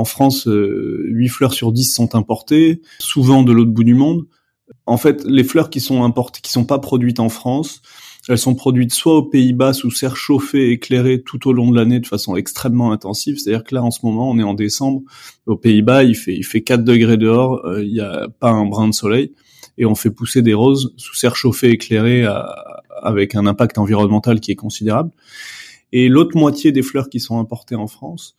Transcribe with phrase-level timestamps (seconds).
[0.00, 4.24] En France, 8 fleurs sur 10 sont importées, souvent de l'autre bout du monde.
[4.86, 7.82] En fait, les fleurs qui sont importées, qui sont pas produites en France,
[8.26, 12.00] elles sont produites soit aux Pays-Bas sous serre chauffée, éclairée tout au long de l'année
[12.00, 13.36] de façon extrêmement intensive.
[13.36, 15.02] C'est-à-dire que là, en ce moment, on est en décembre.
[15.44, 18.64] Aux Pays-Bas, il fait, il fait 4 degrés dehors, euh, il n'y a pas un
[18.64, 19.34] brin de soleil.
[19.76, 22.24] Et on fait pousser des roses sous serre chauffée, éclairée,
[23.02, 25.10] avec un impact environnemental qui est considérable.
[25.92, 28.38] Et l'autre moitié des fleurs qui sont importées en France,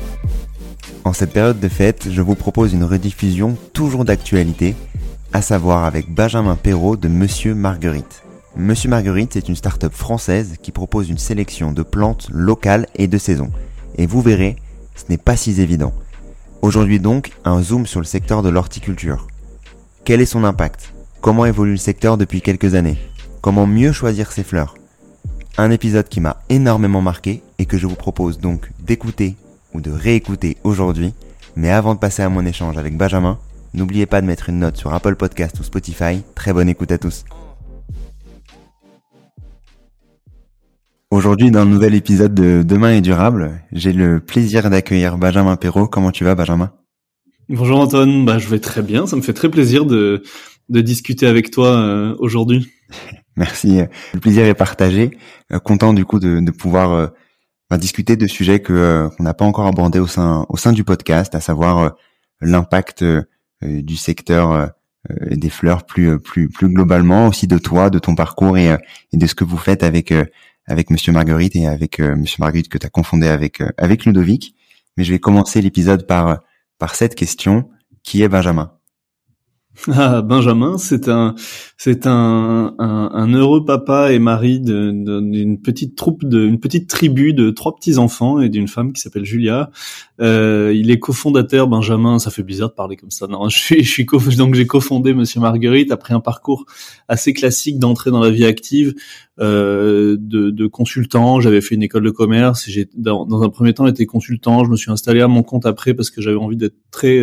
[1.03, 4.75] En cette période de fête, je vous propose une rediffusion toujours d'actualité,
[5.33, 8.23] à savoir avec Benjamin Perrault de Monsieur Marguerite.
[8.55, 13.17] Monsieur Marguerite, c'est une start-up française qui propose une sélection de plantes locales et de
[13.17, 13.49] saison.
[13.97, 14.57] Et vous verrez,
[14.95, 15.91] ce n'est pas si évident.
[16.61, 19.27] Aujourd'hui donc, un zoom sur le secteur de l'horticulture.
[20.05, 20.93] Quel est son impact?
[21.19, 22.99] Comment évolue le secteur depuis quelques années?
[23.41, 24.75] Comment mieux choisir ses fleurs?
[25.57, 29.35] Un épisode qui m'a énormément marqué et que je vous propose donc d'écouter
[29.73, 31.13] ou de réécouter aujourd'hui.
[31.55, 33.37] Mais avant de passer à mon échange avec Benjamin,
[33.73, 36.21] n'oubliez pas de mettre une note sur Apple Podcast ou Spotify.
[36.35, 37.25] Très bonne écoute à tous.
[41.11, 45.87] Aujourd'hui, dans le nouvel épisode de Demain est durable, j'ai le plaisir d'accueillir Benjamin Perrault.
[45.87, 46.71] Comment tu vas, Benjamin?
[47.49, 49.05] Bonjour Antoine, bah, je vais très bien.
[49.05, 50.23] Ça me fait très plaisir de,
[50.69, 52.71] de discuter avec toi euh, aujourd'hui.
[53.35, 53.81] Merci.
[54.13, 55.11] Le plaisir est partagé.
[55.51, 57.07] Euh, content du coup de, de pouvoir euh,
[57.71, 60.83] bah, discuter de sujets que qu'on n'a pas encore abordés au sein au sein du
[60.83, 61.95] podcast, à savoir
[62.41, 63.03] l'impact
[63.61, 64.71] du secteur
[65.09, 68.75] des fleurs plus plus plus globalement, aussi de toi, de ton parcours et,
[69.13, 70.13] et de ce que vous faites avec
[70.67, 74.55] avec Monsieur Marguerite et avec Monsieur Marguerite que tu as confondé avec avec Ludovic.
[74.97, 76.39] Mais je vais commencer l'épisode par
[76.77, 77.69] par cette question
[78.03, 78.80] qui est Benjamin?
[79.93, 81.33] ah, Benjamin, c'est un,
[81.77, 87.75] c'est un, un, heureux papa et mari d'une petite troupe, d'une petite tribu de trois
[87.75, 89.71] petits enfants et d'une femme qui s'appelle Julia.
[90.19, 92.19] Euh, il est cofondateur, Benjamin.
[92.19, 93.27] Ça fait bizarre de parler comme ça.
[93.27, 94.05] Non, je suis, je suis
[94.37, 96.65] donc j'ai cofondé Monsieur Marguerite après un parcours
[97.07, 98.93] assez classique d'entrée dans la vie active
[99.39, 101.39] euh, de, de, consultant.
[101.39, 102.65] J'avais fait une école de commerce.
[102.67, 104.63] J'ai dans, un premier temps été consultant.
[104.63, 107.17] Je me suis installé à mon compte après parce que j'avais envie d'être très,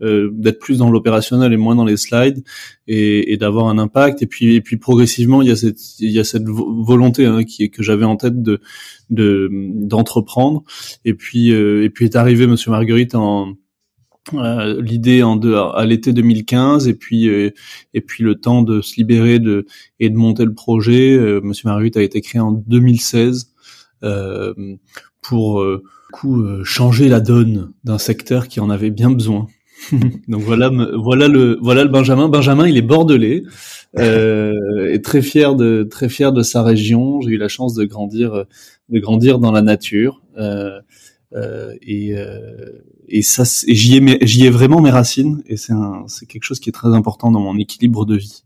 [0.00, 2.42] euh, d'être plus dans l'opérationnel et moins dans les slides
[2.86, 4.22] et, d'avoir un impact.
[4.22, 7.44] Et puis, et puis progressivement, il y a cette, il y a cette volonté hein,
[7.44, 8.60] qui que j'avais en tête de,
[9.10, 10.64] de d'entreprendre.
[11.04, 13.54] Et puis, euh, et puis est arrivé Monsieur Marguerite en
[14.34, 17.50] euh, l'idée en deux, à l'été 2015 et puis euh,
[17.94, 19.66] et puis le temps de se libérer de
[19.98, 21.16] et de monter le projet.
[21.16, 23.52] Euh, Monsieur Marguerite a été créé en 2016
[25.22, 25.64] pour
[26.12, 29.46] coup changer la donne d'un secteur qui en avait bien besoin.
[30.28, 32.28] Donc voilà, voilà le voilà le Benjamin.
[32.28, 33.44] Benjamin, il est bordelais,
[33.98, 37.20] euh, est très fier de très fier de sa région.
[37.20, 38.44] J'ai eu la chance de grandir
[38.88, 40.22] de grandir dans la nature.
[40.38, 40.80] Euh,
[41.32, 45.72] euh, et, euh, et ça, j'y ai, j'y ai vraiment mes racines et c'est
[46.08, 48.44] c'est quelque chose qui est très important dans mon équilibre de vie.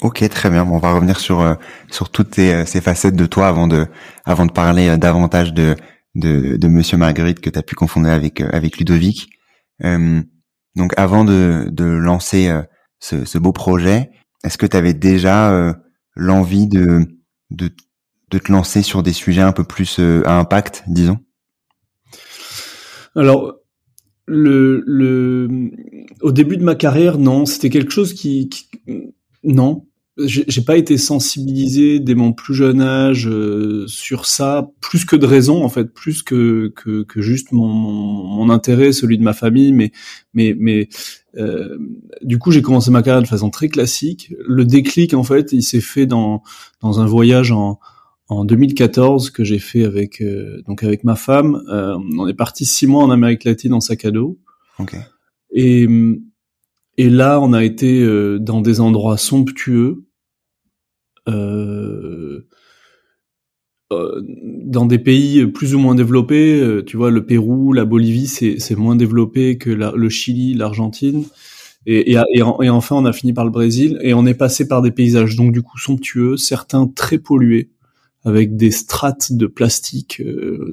[0.00, 0.64] Ok, très bien.
[0.64, 1.54] Bon, on va revenir sur euh,
[1.90, 3.86] sur toutes ces, ces, facettes de toi avant de
[4.24, 5.74] avant de parler davantage de
[6.14, 9.28] de, de Monsieur Marguerite que tu as pu confondre avec avec Ludovic.
[9.84, 10.22] Euh,
[10.78, 12.50] donc, avant de lancer
[13.00, 14.10] ce, ce beau projet,
[14.44, 15.74] est-ce que tu avais déjà
[16.16, 17.06] l'envie de
[17.50, 21.18] te lancer sur des sujets un peu plus à impact, disons?
[23.16, 23.56] Alors,
[24.26, 25.48] le, le,
[26.20, 28.48] au début de ma carrière, non, c'était quelque chose qui
[29.44, 29.86] non,
[30.26, 35.26] j'ai pas été sensibilisé dès mon plus jeune âge euh, sur ça, plus que de
[35.26, 39.72] raison en fait, plus que que, que juste mon, mon, intérêt, celui de ma famille,
[39.72, 39.92] mais
[40.34, 40.88] mais mais
[41.36, 41.78] euh,
[42.22, 44.34] du coup j'ai commencé ma carrière de façon très classique.
[44.44, 46.42] Le déclic en fait, il s'est fait dans
[46.80, 47.78] dans un voyage en
[48.28, 51.62] en 2014 que j'ai fait avec euh, donc avec ma femme.
[51.68, 54.38] Euh, on est parti six mois en Amérique latine en sac à dos.
[54.80, 54.98] Okay.
[55.52, 55.86] Et
[56.96, 58.04] et là, on a été
[58.40, 60.07] dans des endroits somptueux, euh, euh,
[63.90, 68.76] dans des pays plus ou moins développés, euh, tu vois, le Pérou, la Bolivie, c'est
[68.76, 71.24] moins développé que le Chili, l'Argentine.
[71.86, 74.82] Et, et, et, enfin, on a fini par le Brésil et on est passé par
[74.82, 77.70] des paysages donc du coup somptueux, certains très pollués,
[78.24, 80.22] avec des strates de plastique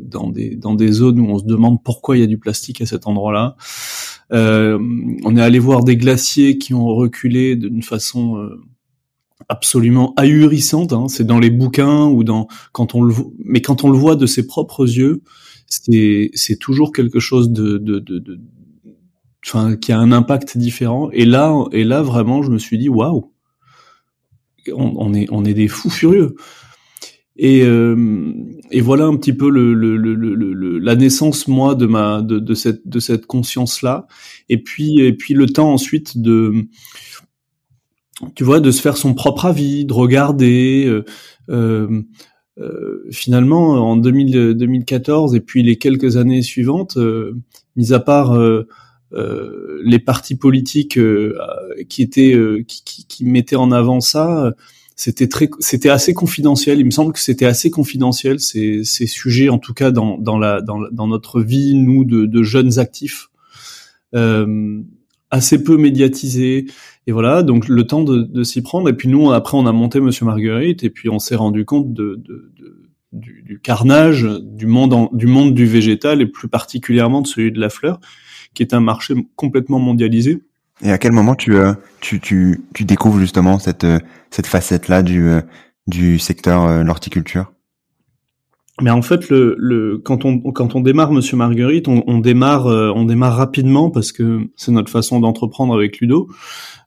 [0.02, 2.82] dans des dans des zones où on se demande pourquoi il y a du plastique
[2.82, 3.56] à cet endroit-là.
[4.34, 4.78] Euh,
[5.24, 8.50] on est allé voir des glaciers qui ont reculé d'une façon
[9.50, 10.94] absolument ahurissante.
[10.94, 11.08] Hein.
[11.08, 13.14] C'est dans les bouquins ou dans quand on le
[13.44, 15.22] mais quand on le voit de ses propres yeux,
[15.68, 18.40] c'est c'est toujours quelque chose de de, de, de
[19.46, 21.10] enfin qui a un impact différent.
[21.12, 23.32] Et là et là vraiment, je me suis dit waouh,
[24.74, 26.36] on, est on est des fous furieux.
[27.38, 28.32] Et, euh,
[28.72, 32.40] et voilà un petit peu le, le, le, le, la naissance moi de ma de,
[32.40, 34.08] de cette de cette conscience là.
[34.48, 36.54] Et puis et puis le temps ensuite de
[38.36, 40.86] tu vois, de se faire son propre avis, de regarder.
[40.88, 41.04] Euh,
[41.50, 42.02] euh,
[42.60, 47.36] euh finalement, en 2000, 2014 et puis les quelques années suivantes, euh,
[47.76, 48.68] mis à part euh,
[49.84, 51.00] les partis politiques
[51.90, 54.54] qui étaient qui, qui, qui, mettaient en avant ça,
[54.96, 56.80] c'était très, c'était assez confidentiel.
[56.80, 60.38] Il me semble que c'était assez confidentiel ces, ces sujets, en tout cas dans, dans
[60.38, 63.30] la dans, dans notre vie, nous de, de jeunes actifs,
[65.36, 66.66] assez peu médiatisés.
[67.08, 68.90] Et voilà, donc le temps de, de s'y prendre.
[68.90, 71.94] Et puis nous, après, on a monté Monsieur Marguerite, et puis on s'est rendu compte
[71.94, 77.22] de, de, de du, du, carnage du monde, du monde du végétal, et plus particulièrement
[77.22, 78.00] de celui de la fleur,
[78.54, 80.42] qui est un marché complètement mondialisé.
[80.82, 84.00] Et à quel moment tu, euh, tu, tu, tu découvres justement cette, euh,
[84.32, 85.42] cette facette-là du, euh,
[85.88, 87.54] du secteur l'horticulture?
[88.82, 92.66] Mais en fait, le, le, quand on quand on démarre Monsieur Marguerite, on, on démarre
[92.66, 96.28] on démarre rapidement parce que c'est notre façon d'entreprendre avec Ludo.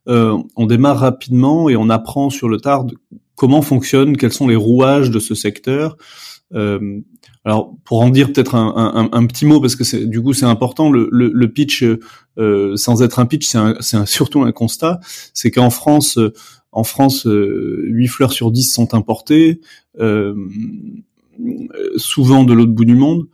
[0.09, 2.85] Euh, on démarre rapidement et on apprend sur le tard
[3.35, 5.97] comment fonctionne, quels sont les rouages de ce secteur.
[6.55, 6.99] Euh,
[7.45, 11.45] alors pour en dire peut-être un, petit mot parce que du coup c'est important le,
[11.47, 11.85] pitch
[12.37, 13.47] euh, sans être un pitch
[13.79, 14.99] c'est surtout un constat
[15.33, 16.19] c'est qu'en France
[16.71, 19.61] en France 8 fleurs sur 10 sont importées
[21.97, 23.27] souvent de l'autre bout du monde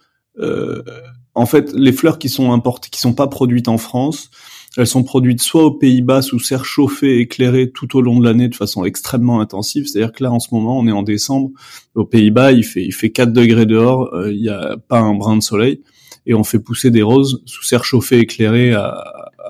[1.34, 4.30] en fait les fleurs qui sont importées qui sont pas produites en France
[4.78, 8.50] elles sont produites soit aux Pays-Bas sous serre chauffée, éclairée tout au long de l'année
[8.50, 9.88] de façon extrêmement intensive.
[9.88, 11.52] C'est-à-dire que là, en ce moment, on est en décembre.
[11.96, 15.14] Aux Pays-Bas, il fait, il fait 4 degrés dehors, euh, il n'y a pas un
[15.14, 15.82] brin de soleil.
[16.26, 18.74] Et on fait pousser des roses sous serre chauffée, éclairée,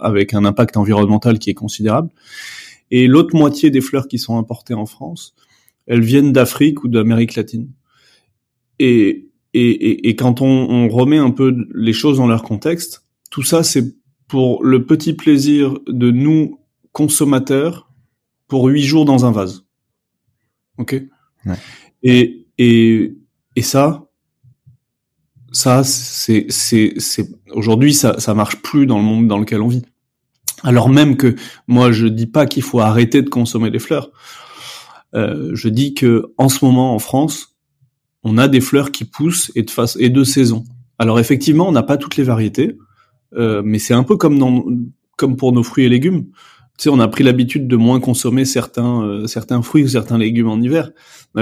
[0.02, 2.10] avec un impact environnemental qui est considérable.
[2.92, 5.36] Et l'autre moitié des fleurs qui sont importées en France,
[5.88, 7.70] elles viennent d'Afrique ou d'Amérique latine.
[8.80, 13.44] Et, et, et, quand on, on remet un peu les choses dans leur contexte, tout
[13.44, 13.96] ça, c'est
[14.28, 16.60] pour le petit plaisir de nous,
[16.92, 17.92] consommateurs,
[18.48, 19.66] pour huit jours dans un vase.
[20.78, 21.02] Ok?
[21.46, 21.56] Ouais.
[22.04, 23.16] Et, et,
[23.56, 24.08] et ça,
[25.52, 29.68] ça, c'est, c'est, c'est, aujourd'hui, ça, ça marche plus dans le monde dans lequel on
[29.68, 29.84] vit.
[30.64, 31.36] Alors même que
[31.68, 34.12] moi, je dis pas qu'il faut arrêter de consommer des fleurs.
[35.14, 37.55] Euh, je dis que en ce moment, en France,
[38.26, 40.66] on a des fleurs qui poussent et de face et de saison.
[41.00, 42.78] Alors effectivement, on n'a pas toutes les variétés.
[43.36, 46.26] Euh, mais c'est un peu comme pour nos fruits et légumes.
[46.78, 50.60] Tu on a pris l'habitude de moins consommer certains euh, fruits ou certains légumes en
[50.60, 50.92] hiver.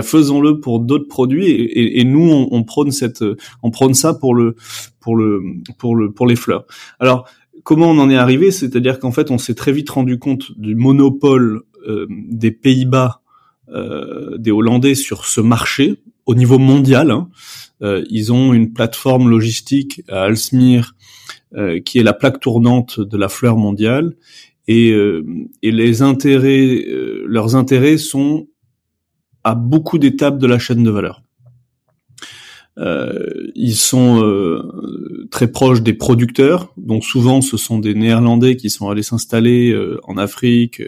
[0.01, 6.65] Faisons-le pour d'autres produits et, et, nous on, on, prône ça pour les fleurs.
[6.99, 7.27] Alors
[7.63, 8.51] comment on en est arrivé?
[8.51, 13.21] C'est-à-dire qu'en fait on s'est très vite rendu compte du monopole euh, des Pays-Bas
[13.69, 17.11] euh, des Hollandais sur ce marché au niveau mondial.
[17.11, 17.29] Hein.
[17.81, 20.95] Euh, ils ont une plateforme logistique à Alsmere
[21.55, 24.15] euh, qui est la plaque tournante de la fleur mondiale.
[24.67, 25.23] Et, euh,
[25.63, 28.47] euh, leurs intérêts sont
[29.43, 31.22] à beaucoup d'étapes de la chaîne de valeur.
[32.79, 38.71] Euh, ils sont euh, très proches des producteurs, donc souvent ce sont des Néerlandais qui
[38.71, 40.81] sont allés s'installer euh, en Afrique,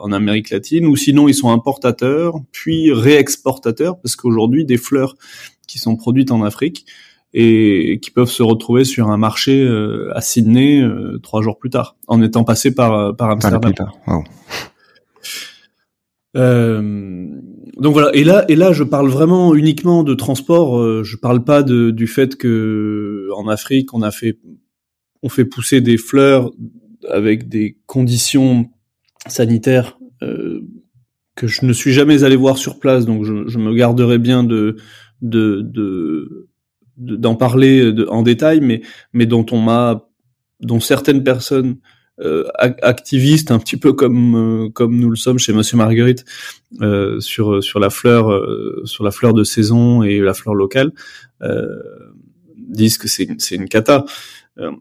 [0.00, 5.14] en Amérique latine, ou sinon ils sont importateurs, puis réexportateurs, parce qu'aujourd'hui des fleurs
[5.68, 6.86] qui sont produites en Afrique
[7.34, 9.68] et qui peuvent se retrouver sur un marché
[10.14, 10.82] à Sydney
[11.22, 13.72] trois jours plus tard, en étant passés par par Amsterdam.
[16.36, 17.26] Euh,
[17.76, 18.10] donc voilà.
[18.14, 20.78] Et là, et là, je parle vraiment uniquement de transport.
[20.78, 24.38] Euh, je parle pas de, du fait que en Afrique, on a fait,
[25.22, 26.52] on fait pousser des fleurs
[27.10, 28.70] avec des conditions
[29.26, 30.60] sanitaires euh,
[31.34, 33.04] que je ne suis jamais allé voir sur place.
[33.04, 34.76] Donc je, je me garderai bien de
[35.20, 36.48] de, de
[36.96, 38.80] d'en parler en détail, mais
[39.12, 40.08] mais dont on m'a,
[40.60, 41.76] dont certaines personnes
[42.58, 46.24] activiste un petit peu comme euh, comme nous le sommes chez Monsieur Marguerite
[46.80, 48.30] euh, sur sur la fleur
[48.84, 50.92] sur la fleur de saison et la fleur locale
[52.56, 54.04] disent que c'est c'est une cata.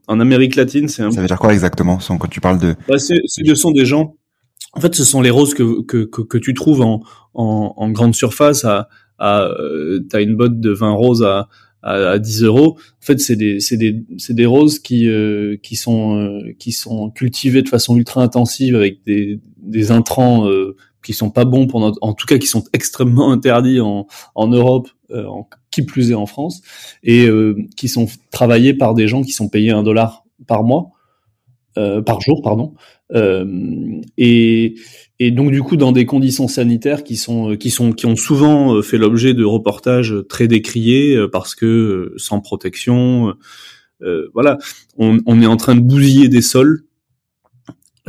[0.08, 1.12] en Amérique latine, c'est un...
[1.12, 4.16] ça veut dire quoi exactement quand tu parles de bah, c'est ce sont des gens
[4.72, 7.02] en fait, ce sont les roses que, que, que, que tu trouves en,
[7.34, 8.90] en, en, grande surface à,
[9.20, 9.50] à
[10.10, 11.48] t'as une botte de 20 roses à,
[11.86, 12.78] à, 10 euros.
[12.78, 16.72] En fait, c'est des, c'est des, c'est des roses qui, euh, qui sont, euh, qui
[16.72, 21.68] sont cultivées de façon ultra intensive avec des, des intrants euh, qui sont pas bons
[21.74, 26.26] en tout cas qui sont extrêmement interdits en, en Europe, en, qui plus est en
[26.26, 26.62] France,
[27.04, 27.30] et
[27.78, 30.95] qui sont travaillés par des gens qui sont payés un dollar par mois,
[32.06, 32.74] par jour, pardon.
[34.18, 34.76] et
[35.20, 38.16] et donc du coup dans des conditions sanitaires qui sont euh, qui sont qui ont
[38.16, 43.34] souvent euh, fait l'objet de reportages très décriés euh, parce que sans protection
[44.02, 44.58] euh, voilà.
[44.98, 46.84] On, on, est en train de bousiller des sols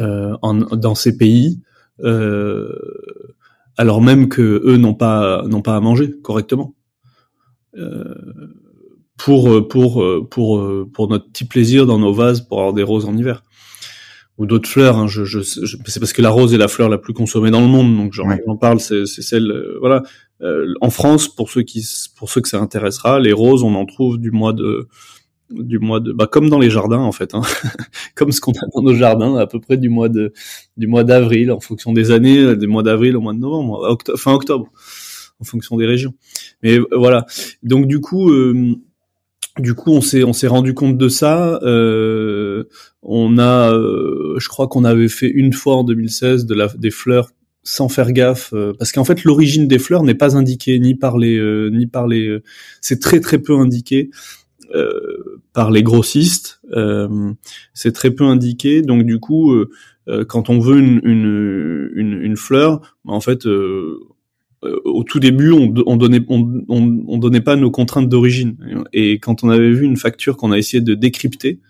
[0.01, 1.61] euh, en, dans ces pays
[2.03, 2.73] euh,
[3.77, 6.75] alors même que eux n'ont pas n'ont pas à manger correctement.
[9.17, 13.17] Pour pour pour pour notre petit plaisir dans nos vases pour avoir des roses en
[13.17, 13.45] hiver
[14.39, 14.97] ou d'autres fleurs.
[14.97, 17.61] Hein, je, je, c'est parce que la rose est la fleur la plus consommée dans
[17.61, 18.81] le monde, donc j'en parle.
[18.81, 20.03] C'est, celle, euh, voilà.
[20.43, 21.83] Euh, en France, pour ceux qui,
[22.17, 24.87] pour ceux que ça intéressera, les roses, on en trouve du mois de,
[25.51, 27.41] du mois de, bah comme dans les jardins en fait, hein.
[28.15, 30.33] comme ce qu'on a dans nos jardins, à peu près du mois de,
[30.77, 33.97] du mois d'avril, en fonction des années, euh, des mois d'avril au mois de novembre,
[34.17, 34.71] fin octobre,
[35.41, 36.15] en fonction des régions.
[36.63, 37.25] Mais voilà.
[37.63, 38.31] Donc du coup.
[38.31, 38.77] Euh,
[39.59, 41.59] du coup, on s'est on s'est rendu compte de ça.
[41.63, 42.65] Euh,
[43.03, 46.91] on a, euh, je crois qu'on avait fait une fois en 2016 de la des
[46.91, 47.31] fleurs
[47.63, 51.19] sans faire gaffe, euh, parce qu'en fait l'origine des fleurs n'est pas indiquée ni par
[51.19, 51.41] les
[51.73, 52.39] ni par les,
[52.81, 54.11] c'est très très peu indiqué
[55.53, 56.61] par les grossistes.
[57.73, 59.55] c'est très peu indiqué, donc du coup,
[60.29, 64.01] quand on veut une une une, une fleur, en fait euh,
[64.63, 68.57] au tout début, on, on donnait, on, on, donnait pas nos contraintes d'origine.
[68.93, 71.61] Et quand on avait vu une facture qu'on a essayé de décrypter,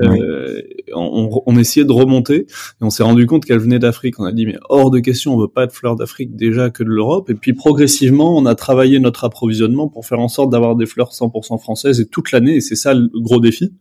[0.00, 0.60] euh,
[0.94, 2.46] on, on, essayait de remonter et
[2.82, 4.20] on s'est rendu compte qu'elle venait d'Afrique.
[4.20, 6.84] On a dit mais hors de question, on veut pas de fleurs d'Afrique déjà que
[6.84, 7.30] de l'Europe.
[7.30, 11.12] Et puis progressivement, on a travaillé notre approvisionnement pour faire en sorte d'avoir des fleurs
[11.12, 12.56] 100% françaises et toute l'année.
[12.56, 13.72] Et c'est ça le gros défi.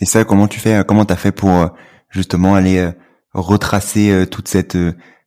[0.00, 1.66] Et ça, comment tu fais Comment t'as fait pour euh,
[2.10, 2.90] justement aller
[3.32, 4.76] retracer toute cette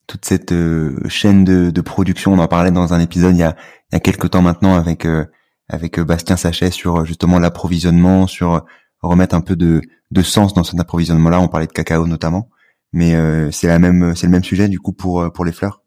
[0.07, 2.33] toute cette euh, chaîne de, production.
[2.33, 3.55] On en parlait dans un épisode il y a,
[3.93, 5.25] il quelques temps maintenant avec euh,
[5.69, 8.65] avec euh, Bastien Sachet sur justement l'approvisionnement, sur
[9.01, 9.81] remettre un peu de,
[10.11, 11.39] de sens dans cet approvisionnement-là.
[11.39, 12.49] On parlait de cacao notamment,
[12.93, 13.15] mais
[13.51, 15.84] c'est la même c'est le même sujet du coup pour pour les fleurs.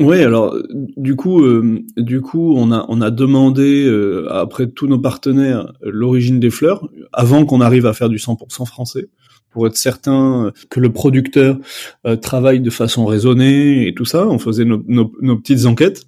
[0.00, 0.56] Oui, alors
[0.96, 1.42] du coup,
[1.96, 3.90] du coup, on a on a demandé
[4.30, 9.08] après tous nos partenaires l'origine des fleurs avant qu'on arrive à faire du 100% français
[9.50, 11.58] pour être certain que le producteur
[12.06, 14.26] euh, travaille de façon raisonnée et tout ça.
[14.26, 16.04] On faisait nos, petites enquêtes,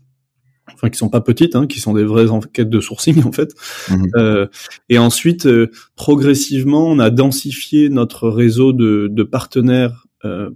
[0.73, 3.55] enfin qui sont pas petites, hein, qui sont des vraies enquêtes de sourcing en fait.
[3.91, 4.11] Mhm.
[4.17, 4.47] Euh,
[4.89, 10.07] et ensuite, euh, progressivement, on a densifié notre réseau de, de partenaires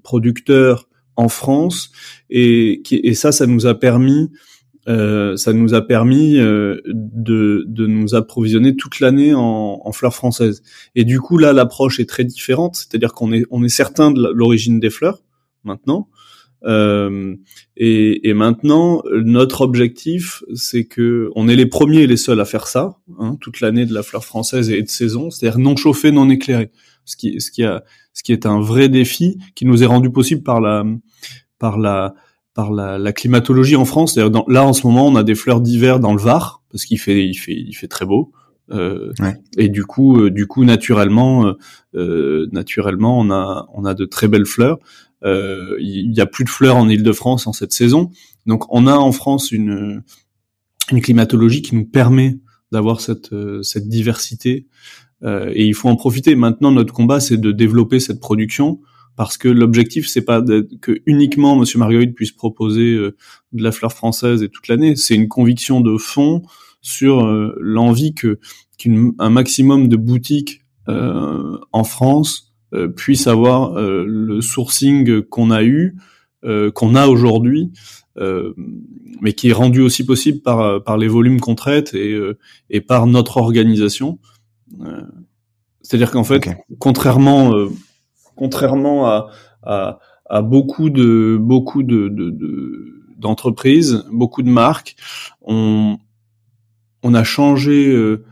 [0.02, 1.90] producteurs en France,
[2.30, 4.30] et, et ça, ça nous a permis
[4.86, 10.14] euh, ça nous a permis euh, de, de, nous approvisionner toute l'année en, en, fleurs
[10.14, 10.62] françaises.
[10.94, 14.28] Et du coup, là, l'approche est très différente, c'est-à-dire qu'on est, on est certain de
[14.34, 15.22] l'origine des fleurs
[15.64, 16.08] maintenant.
[16.64, 17.34] Euh,
[17.76, 22.44] et, et, maintenant, notre objectif, c'est que on est les premiers et les seuls à
[22.44, 26.10] faire ça, hein, toute l'année de la fleur française et de saison, c'est-à-dire non chauffé,
[26.10, 26.70] non éclairé,
[27.04, 30.10] ce qui, ce qui a, ce qui est un vrai défi qui nous est rendu
[30.10, 30.84] possible par la,
[31.58, 32.14] par la,
[32.54, 34.14] par la, la, climatologie en France.
[34.14, 36.98] Dans, là, en ce moment, on a des fleurs d'hiver dans le Var parce qu'il
[36.98, 38.32] fait, il fait, il fait très beau.
[38.72, 39.12] Euh,
[39.58, 41.54] Et du coup, euh, du coup, naturellement,
[41.94, 44.78] euh, naturellement, on a, on a de très belles fleurs.
[45.22, 48.10] Euh, il y, a plus de fleurs en Île-de-France en cette saison,
[48.46, 50.02] donc on a en France une,
[50.90, 52.38] une climatologie qui nous permet
[52.72, 54.66] d'avoir cette, cette diversité.
[55.24, 56.34] et il faut en profiter.
[56.34, 58.80] Maintenant, notre combat, c'est de développer cette production
[59.16, 60.42] parce que l'objectif c'est pas
[60.80, 63.16] que uniquement Monsieur Marguerite puisse proposer euh,
[63.52, 66.42] de la fleur française et toute l'année, c'est une conviction de fond
[66.80, 68.40] sur euh, l'envie que
[68.76, 72.53] qu'un maximum de boutiques en France
[72.96, 75.96] puissent avoir le sourcing qu'on a eu,
[76.42, 77.72] qu'on a aujourd'hui,
[78.16, 82.18] mais qui est rendu aussi possible par par les volumes qu'on traite et
[82.70, 84.18] et par notre organisation.
[85.82, 87.52] C'est-à-dire qu'en fait, contrairement
[88.36, 89.30] contrairement à,
[89.62, 92.08] à, à, beaucoup de beaucoup de,
[93.16, 94.96] d'entreprises, beaucoup de marques,
[95.42, 95.98] on,
[97.02, 98.24] on a changé euh,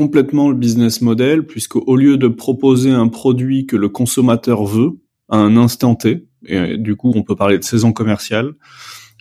[0.00, 4.98] complètement le business model puisque au lieu de proposer un produit que le consommateur veut
[5.28, 8.54] à un instant T, et du coup on peut parler de saison commerciale,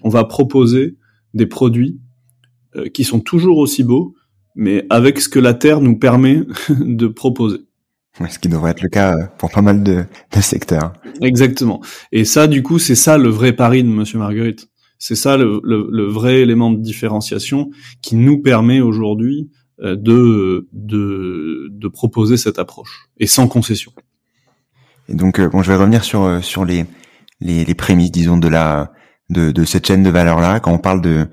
[0.04, 0.96] on va proposer
[1.34, 2.00] des produits
[2.78, 4.16] euh, qui sont toujours aussi beaux,
[4.56, 6.44] mais avec ce que la Terre nous permet
[6.80, 7.58] de proposer.
[8.30, 10.94] Ce qui devrait être le cas euh, pour pas mal de, de secteurs.
[11.22, 11.82] Exactement.
[12.14, 14.70] Et ça, du coup, c'est ça le vrai pari de Monsieur Marguerite.
[14.98, 17.70] C'est ça le, le, le, vrai élément de différenciation
[18.02, 23.92] qui nous permet aujourd'hui euh, de, de, de proposer cette approche et sans concession.
[25.08, 26.86] Et donc, euh, bon, je vais revenir sur sur les,
[27.40, 28.92] les, les prémices, disons, de la
[29.30, 30.60] de, de cette chaîne de valeur là.
[30.60, 31.28] Quand on parle de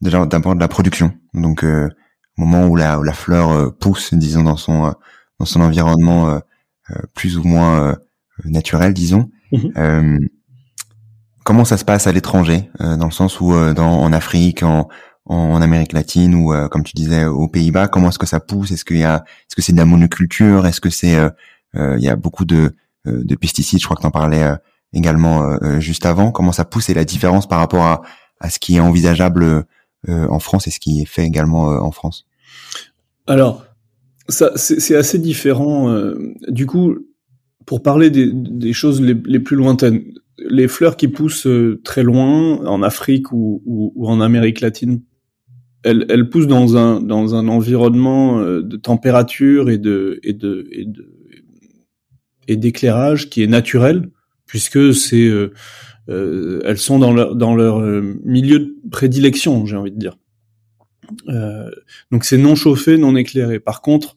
[0.00, 4.56] d'abord de la production, donc au moment où la où la fleur pousse, disons, dans
[4.56, 4.94] son
[5.40, 6.38] dans son environnement euh,
[6.90, 7.94] euh, plus ou moins euh,
[8.44, 9.28] naturel, disons.
[9.52, 10.28] Mhm.
[11.42, 14.86] comment ça se passe à l'étranger, dans le sens où dans, en Afrique, en,
[15.26, 17.88] en Amérique latine ou comme tu disais aux Pays-Bas.
[17.88, 18.70] Comment est-ce que ça pousse?
[18.70, 20.66] Est-ce qu'il y a est-ce que c'est de la monoculture?
[20.66, 21.16] Est-ce que c'est
[21.74, 22.74] il y a beaucoup de,
[23.04, 23.80] de pesticides?
[23.80, 24.44] Je crois que tu en parlais
[24.92, 26.32] également juste avant.
[26.32, 28.02] Comment ça pousse et la différence par rapport à,
[28.40, 29.64] à ce qui est envisageable
[30.08, 32.26] en France et ce qui est fait également en France?
[33.26, 33.64] Alors
[34.28, 35.90] ça, c'est assez différent.
[35.90, 36.96] Euh, du coup,
[37.66, 40.02] pour parler des, des choses les, plus lointaines,
[40.38, 45.02] les fleurs qui poussent euh, très loin, en Afrique ou, ou en Amérique latine,
[45.82, 50.68] elles, elles, poussent dans un dans un environnement euh, de température et de et de
[50.72, 51.06] et de
[52.48, 54.10] et d'éclairage qui est naturel,
[54.46, 57.80] puisque c'est euh, elles sont dans leur dans leur
[58.24, 60.16] milieu de prédilection, j'ai envie de dire.
[61.28, 61.70] Euh,
[62.10, 63.60] donc c'est non chauffé, non éclairé.
[63.60, 64.16] Par contre,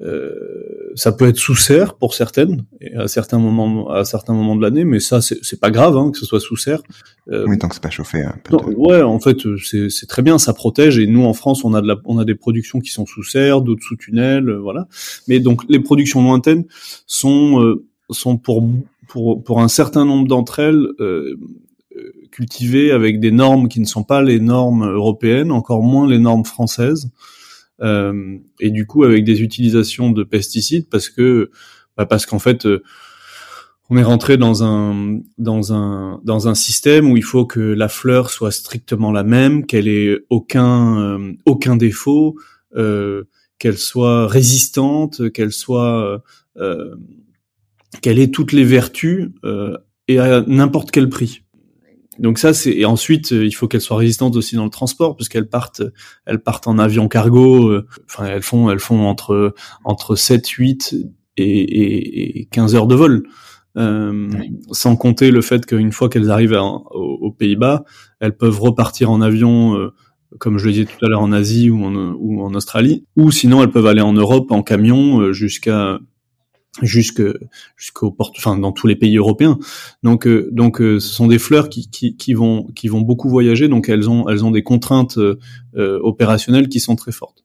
[0.00, 4.56] euh, ça peut être sous serre pour certaines et à certains moments à certains moments
[4.56, 6.82] de l'année mais ça c'est pas grave hein, que ce soit sous serre.
[7.30, 8.34] Euh, oui tant que c'est pas chauffé hein,
[8.76, 11.86] ouais en fait c'est très bien ça protège et nous en France on a de
[11.86, 14.88] la, on a des productions qui sont sous serre d'autres sous tunnel euh, voilà.
[15.28, 16.64] Mais donc les productions lointaines
[17.06, 18.66] sont euh, sont pour
[19.08, 20.86] pour pour un certain nombre d'entre elles
[22.30, 26.46] cultivées avec des normes qui ne sont pas les normes européennes, encore moins les normes
[26.46, 27.10] françaises,
[27.80, 31.50] euh, et du coup avec des utilisations de pesticides parce que
[31.96, 32.82] bah parce qu'en fait euh,
[33.92, 37.88] on est rentré dans un dans un dans un système où il faut que la
[37.88, 42.36] fleur soit strictement la même, qu'elle ait aucun euh, aucun défaut,
[42.74, 43.24] euh,
[43.58, 46.22] qu'elle soit résistante, qu'elle soit
[46.56, 46.94] euh,
[48.00, 49.30] qu'elle ait toutes les vertus
[50.08, 51.42] et à n'importe quel prix
[52.18, 55.16] donc ça c'est et ensuite euh, il faut qu'elles soient résistantes aussi dans le transport
[55.16, 55.82] parce qu'elles partent
[56.26, 60.94] elles partent en avion cargo euh, enfin elles font elles font entre entre 7 8
[61.38, 63.22] et, et, 15 heures de vol.
[63.78, 64.28] Euh,
[64.70, 66.58] sans compter le fait qu'une fois qu'elles arrivent
[66.90, 67.84] aux, Pays-Bas
[68.20, 69.94] elles peuvent repartir en avion euh,
[70.38, 73.06] comme je le disais tout à l'heure en Asie ou en, ou en Australie.
[73.16, 75.98] Ou sinon elles peuvent aller en Europe en camion jusqu'à
[76.80, 77.22] jusque
[77.76, 79.58] jusqu'au porte enfin dans tous les pays européens.
[80.02, 83.28] Donc euh, donc euh, ce sont des fleurs qui, qui, qui vont qui vont beaucoup
[83.28, 83.68] voyager.
[83.68, 85.36] Donc elles ont elles ont des contraintes euh,
[85.74, 87.44] opérationnelles qui sont très fortes.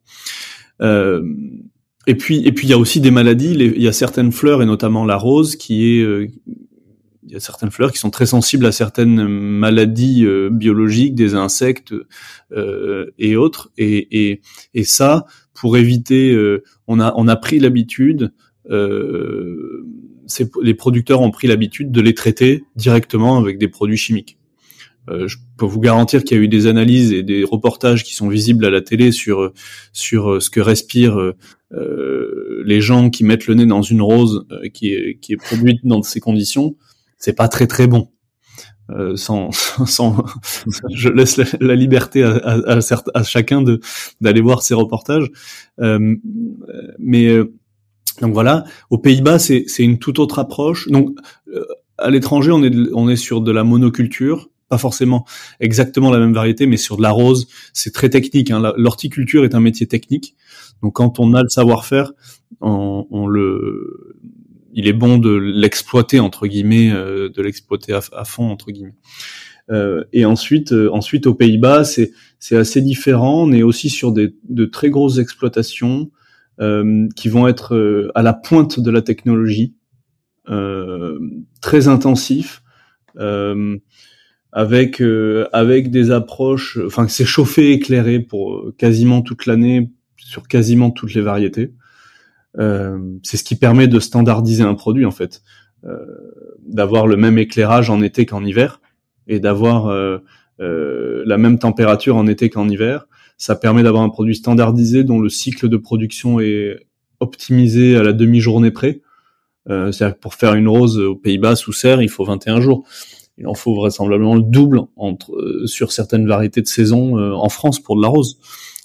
[2.09, 3.53] Et puis et puis il y a aussi des maladies.
[3.53, 6.31] Il y a certaines fleurs et notamment la rose qui est
[7.23, 11.93] il y a certaines fleurs qui sont très sensibles à certaines maladies biologiques des insectes
[13.17, 13.71] et autres.
[13.77, 14.41] Et, et
[14.73, 16.37] et ça pour éviter
[16.85, 22.63] on a on a pris l'habitude euh, les producteurs ont pris l'habitude de les traiter
[22.75, 24.37] directement avec des produits chimiques.
[25.09, 28.13] Euh, je peux vous garantir qu'il y a eu des analyses et des reportages qui
[28.13, 29.53] sont visibles à la télé sur
[29.93, 31.33] sur ce que respirent
[31.73, 35.37] euh, les gens qui mettent le nez dans une rose euh, qui est qui est
[35.37, 36.75] produite dans ces conditions.
[37.17, 38.09] C'est pas très très bon.
[38.89, 39.51] Euh, sans,
[39.85, 40.23] sans,
[40.93, 42.79] je laisse la, liberté à, à, à,
[43.13, 43.79] à chacun de
[44.21, 45.29] d'aller voir ces reportages.
[45.79, 46.15] Euh,
[46.99, 47.37] mais
[48.21, 50.87] donc voilà, aux Pays-Bas, c'est une toute autre approche.
[50.89, 51.15] Donc
[51.53, 51.63] euh,
[51.97, 55.25] à l'étranger, on est on est sur de la monoculture, pas forcément
[55.59, 58.51] exactement la même variété, mais sur de la rose, c'est très technique.
[58.51, 58.73] Hein.
[58.75, 60.35] L'horticulture est un métier technique.
[60.81, 62.13] Donc quand on a le savoir-faire,
[62.61, 64.19] on, on, le,
[64.73, 68.95] il est bon de l'exploiter entre guillemets, euh, de l'exploiter à, fond entre guillemets.
[70.13, 73.43] et ensuite, ensuite aux Pays-Bas, c'est c'est assez différent.
[73.43, 76.09] On est aussi sur des de très grosses exploitations
[76.59, 79.75] qui vont être à la pointe de la technologie,
[81.61, 82.63] très intensifs.
[83.19, 83.79] Euh,
[84.51, 90.47] avec euh, avec des approches, enfin c'est chauffé éclairé pour euh, quasiment toute l'année sur
[90.47, 91.73] quasiment toutes les variétés.
[92.57, 95.41] Euh, c'est ce qui permet de standardiser un produit en fait,
[95.85, 95.95] euh,
[96.65, 98.81] d'avoir le même éclairage en été qu'en hiver
[99.27, 100.23] et d'avoir euh,
[100.59, 103.07] la même température en été qu'en hiver.
[103.37, 106.77] Ça permet d'avoir un produit standardisé dont le cycle de production est
[107.19, 109.01] optimisé à la demi-journée près.
[109.67, 112.85] C'est-à-dire que pour faire une rose aux Pays-Bas sous serre, il faut 21 jours
[113.37, 117.49] il en faut vraisemblablement le double entre euh, sur certaines variétés de saison euh, en
[117.49, 118.39] France pour de la rose.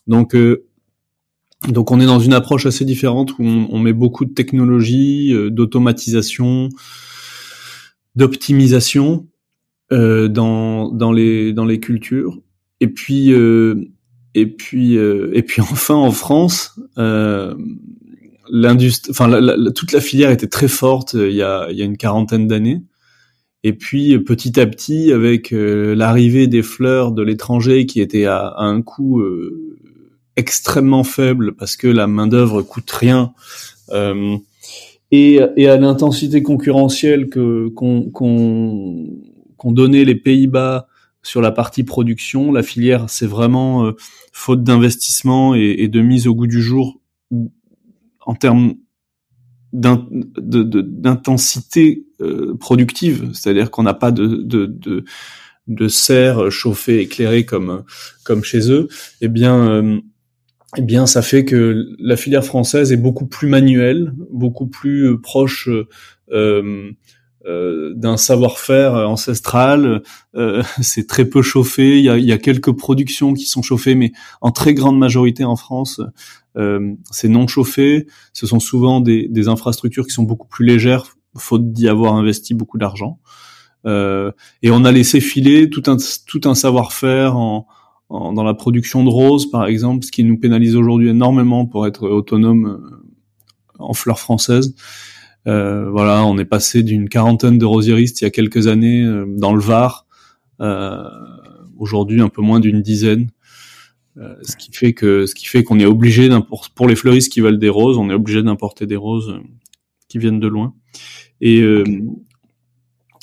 [0.06, 0.66] Donc euh,
[1.68, 6.70] donc on est dans une approche assez différente où on, met beaucoup de technologie, d'automatisation,
[8.16, 9.28] d'optimisation
[9.92, 12.40] dans dans les dans les cultures.
[12.80, 13.32] Et puis
[14.34, 16.78] et puis et puis enfin en France
[18.50, 19.30] l'industrie enfin
[19.74, 22.82] toute la filière était très forte il y a il y a une quarantaine d'années.
[23.64, 28.54] Et puis petit à petit, avec euh, l'arrivée des fleurs de l'étranger qui était à,
[28.56, 29.78] un coût euh,
[30.36, 33.32] extrêmement faible parce que la main d'œuvre coûte rien,
[33.90, 34.36] euh,
[35.12, 40.88] et, et, à l'intensité concurrentielle que qu'on qu'on donnait les Pays-Bas
[41.22, 43.92] sur la partie production, la filière, c'est vraiment
[44.32, 47.00] faute d'investissement et, et, de mise au goût du jour
[48.24, 48.74] en termes
[49.72, 55.06] d'intensité euh, productive, c'est-à-dire qu'on n'a pas de, de, de,
[55.66, 57.84] de serre chauffée, éclairée comme,
[58.24, 58.88] comme chez eux,
[59.22, 59.98] eh bien, euh,
[60.76, 65.18] eh bien, ça fait que la filière française est beaucoup plus manuelle, beaucoup plus euh,
[65.18, 65.70] proche
[66.30, 66.92] euh,
[67.44, 70.02] euh, d'un savoir-faire ancestral.
[70.36, 71.98] Euh, c'est très peu chauffé.
[71.98, 76.00] Il y a, quelques productions qui sont chauffées, mais en très grande majorité en France,
[76.56, 78.06] euh, c'est non chauffé.
[78.32, 82.78] Ce sont souvent des, infrastructures qui sont beaucoup plus légères, faute d'y avoir investi beaucoup
[82.78, 83.18] d'argent.
[83.86, 84.30] Euh,
[84.62, 87.66] et on a laissé filer tout un, savoir-faire en,
[88.08, 92.08] dans la production de roses, par exemple, ce qui nous pénalise aujourd'hui énormément pour être
[92.08, 93.00] autonome
[93.80, 94.76] en fleurs françaises.
[95.48, 99.26] Euh, voilà, on est passé d'une quarantaine de rosieristes il y a quelques années euh,
[99.26, 100.06] dans le Var,
[100.60, 101.02] euh,
[101.78, 103.30] aujourd'hui un peu moins d'une dizaine.
[104.18, 106.28] Euh, ce qui fait que ce qui fait qu'on est obligé
[106.76, 109.40] pour les fleuristes qui veulent des roses, on est obligé d'importer des roses
[110.08, 110.74] qui viennent de loin.
[111.40, 111.62] Et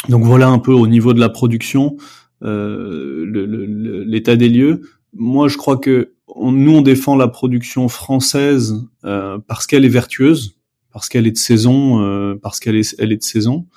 [0.10, 1.96] donc voilà un peu au niveau de la production
[2.42, 4.82] l'état des lieux.
[5.14, 10.59] Moi, je crois que nous on défend la production française parce qu'elle est vertueuse
[10.92, 13.68] parce qu'elle est de saison, euh, parce qu'elle est, elle est de saison.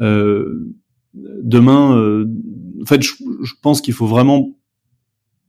[0.00, 0.74] Euh,
[1.14, 2.26] demain, euh,
[2.82, 3.12] en fait, je,
[3.62, 4.50] pense qu'il faut vraiment,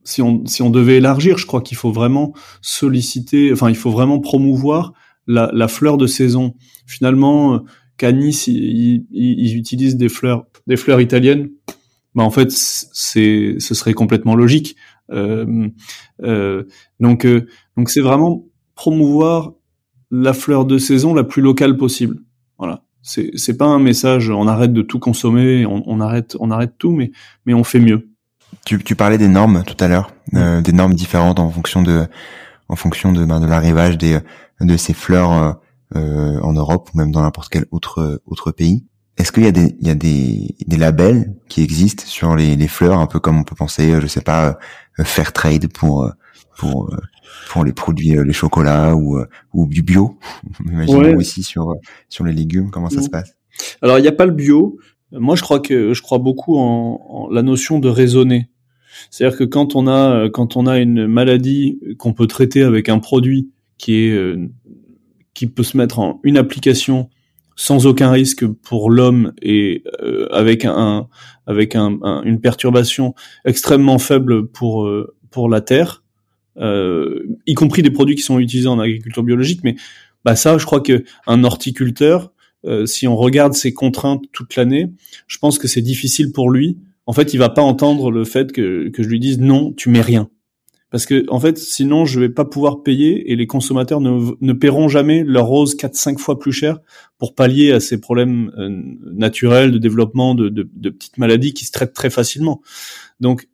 [0.04, 3.90] si on, si on devait élargir, je crois qu'il faut vraiment solliciter, enfin, il faut
[3.90, 4.92] vraiment promouvoir
[5.26, 6.54] la, la fleur de saison.
[6.86, 7.64] Finalement,
[7.96, 11.50] qu'à Nice, ils, ils, utilisent des fleurs, des fleurs italiennes.
[12.14, 14.76] Bah, en fait, c'est, ce serait complètement logique.
[15.10, 15.68] Euh,
[16.22, 16.64] euh,
[17.00, 17.26] donc,
[17.76, 19.54] donc c'est vraiment promouvoir
[20.10, 22.18] la fleur de saison la plus locale possible.
[22.58, 22.82] Voilà.
[23.02, 26.90] C'est c'est pas un message on arrête de tout consommer, on, arrête on arrête tout,
[26.90, 27.12] mais
[27.44, 28.08] mais on fait mieux.
[28.64, 32.06] Tu, tu parlais des normes tout à l'heure, euh, des normes différentes en fonction de
[32.68, 34.18] en fonction de ben, de l'arrivage des
[34.60, 35.52] de ces fleurs euh,
[35.94, 38.84] euh, en Europe ou même dans n'importe quel autre autre pays.
[39.18, 42.56] Est-ce qu'il y a des il y a des, des labels qui existent sur les,
[42.56, 44.58] les fleurs un peu comme on peut penser je sais pas
[45.04, 46.10] fair trade pour
[46.58, 46.90] pour
[47.48, 50.18] pour les produits, euh, les chocolats ou, euh, ou du bio.
[50.66, 51.76] Imaginons aussi sur, euh,
[52.08, 53.36] sur les légumes, comment ça se passe?
[53.82, 54.78] Alors, il n'y a pas le bio.
[55.12, 58.50] Moi, je crois que je crois beaucoup en, la notion de raisonner.
[59.10, 62.98] C'est-à-dire que quand on a quand on a une maladie qu'on peut traiter avec un
[62.98, 64.36] produit qui est
[65.34, 67.10] qui peut se mettre en une application
[67.56, 69.84] sans aucun risque pour l'homme et
[70.32, 71.08] avec un
[71.46, 74.90] avec un, une perturbation extrêmement faible pour
[75.30, 76.05] pour la terre, euh,
[76.58, 79.60] y compris des produits qui sont utilisés en agriculture biologique.
[79.64, 79.76] Mais
[80.26, 82.32] bah ça, je crois que un horticulteur,
[82.64, 84.90] euh, si on regarde ses contraintes toute l'année,
[85.28, 86.78] je pense que c'est difficile pour lui.
[87.06, 89.88] En fait, il va pas entendre le fait que, que je lui dise non, tu
[89.88, 90.28] mets rien.
[90.90, 94.52] Parce que en fait, sinon, je vais pas pouvoir payer et les consommateurs ne, ne
[94.52, 96.78] paieront jamais leur rose 4-5 fois plus cher
[97.18, 101.66] pour pallier à ces problèmes euh, naturels de développement de, de, de, petites maladies qui
[101.66, 102.62] se traitent très facilement.
[103.20, 103.48] Donc,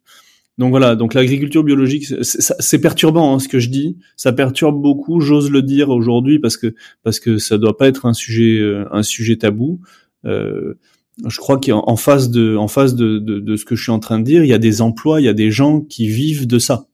[0.57, 3.97] donc voilà, donc l'agriculture biologique, c'est perturbant hein, ce que je dis.
[4.15, 8.05] Ça perturbe beaucoup, j'ose le dire aujourd'hui parce que parce que ça doit pas être
[8.05, 9.81] un sujet euh, un sujet tabou.
[10.25, 10.75] Euh,
[11.27, 13.99] je crois qu'en face de, en face de, de, de, ce que je suis en
[13.99, 16.47] train de dire, il y a des emplois, il y a des gens qui vivent
[16.47, 16.87] de ça.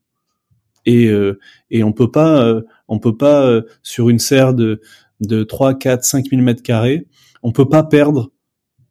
[0.85, 1.39] Et, euh,
[1.71, 4.81] et on peut pas, euh, on peut pas euh, sur une serre de,
[5.21, 7.07] de 3, 4, 5 000 mètres carrés,
[7.43, 8.31] on peut pas perdre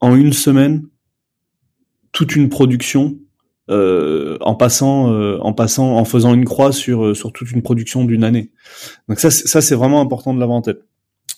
[0.00, 0.86] en une semaine
[2.12, 3.18] toute une production
[3.70, 8.24] euh, en passant, en passant, en faisant une croix sur sur toute une production d'une
[8.24, 8.50] année.
[9.08, 10.80] Donc ça, ça c'est vraiment important de l'avoir en tête.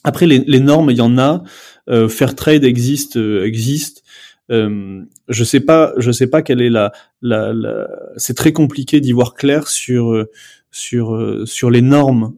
[0.05, 1.43] Après les, les, normes, il y en a.
[1.89, 4.03] Euh, Fairtrade existe, euh, existe.
[4.51, 7.87] Euh, je sais pas, je sais pas quelle est la, la, la...
[8.17, 10.31] c'est très compliqué d'y voir clair sur euh,
[10.73, 12.35] sur euh, sur les normes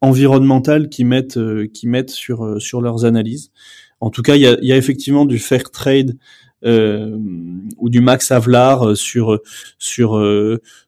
[0.00, 1.38] environnementales qui mettent
[1.72, 3.52] qui mettent sur sur leurs analyses.
[4.00, 6.16] En tout cas, il y a, y a effectivement du fair trade
[6.64, 9.40] ou du max Havelaar sur
[9.78, 10.20] sur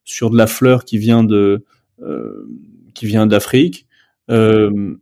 [0.05, 1.65] sur de la fleur qui vient de
[2.95, 3.87] qui vient d'Afrique.
[4.31, 4.95] Euh,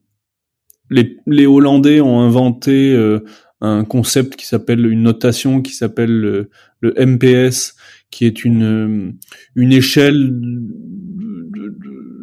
[0.90, 3.20] les, les Hollandais ont inventé euh,
[3.60, 7.74] un concept qui s'appelle une notation qui s'appelle le, le, MPS,
[8.10, 9.12] qui est une euh,
[9.54, 10.32] une échelle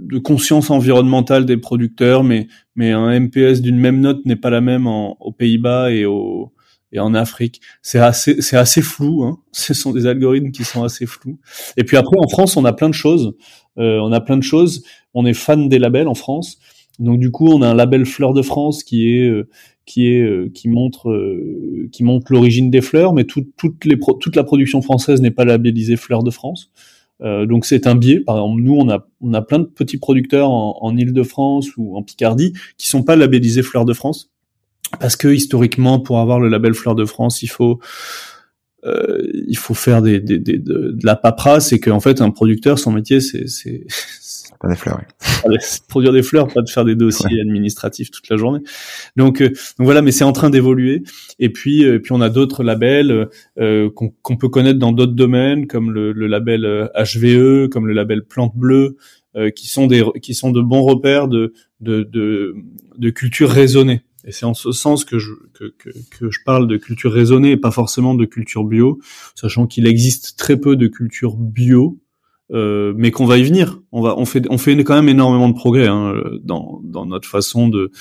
[0.05, 4.61] de, conscience environnementale des producteurs, mais mais un MPS d'une même note n'est pas la
[4.61, 6.51] même en, aux Pays-Bas et au
[6.91, 7.61] et en Afrique.
[7.81, 9.23] C'est assez c'est assez flou.
[9.23, 9.39] Hein.
[9.51, 11.39] Ce sont des algorithmes qui sont assez flous.
[11.77, 13.33] Et puis après en France, on a plein de choses.
[13.77, 14.83] Euh, on a plein de choses.
[15.13, 16.59] On est fan des labels en France.
[16.99, 19.49] Donc du coup, on a un label Fleurs de France qui est euh,
[19.85, 23.45] qui est euh, qui montre euh, qui montre l'origine des fleurs, mais tout,
[23.83, 26.71] les toute la production française n'est pas labellisée Fleurs de France.
[27.21, 28.19] Donc c'est un biais.
[28.19, 32.03] Par exemple, nous on a on a plein de petits producteurs en, Île-de-France ou en
[32.03, 34.31] Picardie qui sont pas labellisés Fleurs de France
[34.99, 37.79] parce que historiquement, pour avoir le label Fleurs de France, il faut
[39.47, 42.77] il faut faire des, des, des, de, de, la paperasse et qu'en fait un producteur
[42.77, 43.87] son métier c'est
[44.65, 44.99] pas des fleurs,
[45.47, 45.57] oui.
[45.87, 48.59] Produire des fleurs, pas de faire des dossiers administratifs toute la journée.
[49.15, 51.03] Donc, euh, donc voilà, mais c'est en train d'évoluer.
[51.39, 55.67] Et puis, euh, puis on a d'autres labels euh, qu'on peut connaître dans d'autres domaines,
[55.67, 58.97] comme le, le, label HVE, comme le label Plante Bleue,
[59.53, 62.55] qui sont des, qui sont de bons repères de, de, de,
[62.97, 64.01] de culture raisonnée.
[64.23, 67.51] Et c'est en ce sens que je, que, que, que, je parle de culture raisonnée
[67.51, 68.99] et pas forcément de culture bio,
[69.35, 71.99] sachant qu'il existe très peu de culture bio
[72.51, 73.81] euh, mais qu'on va y venir.
[73.91, 77.27] On va, on fait, on fait quand même énormément de progrès hein, dans, dans notre
[77.27, 77.91] façon de,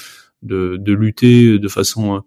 [0.42, 2.22] de, de lutter de façon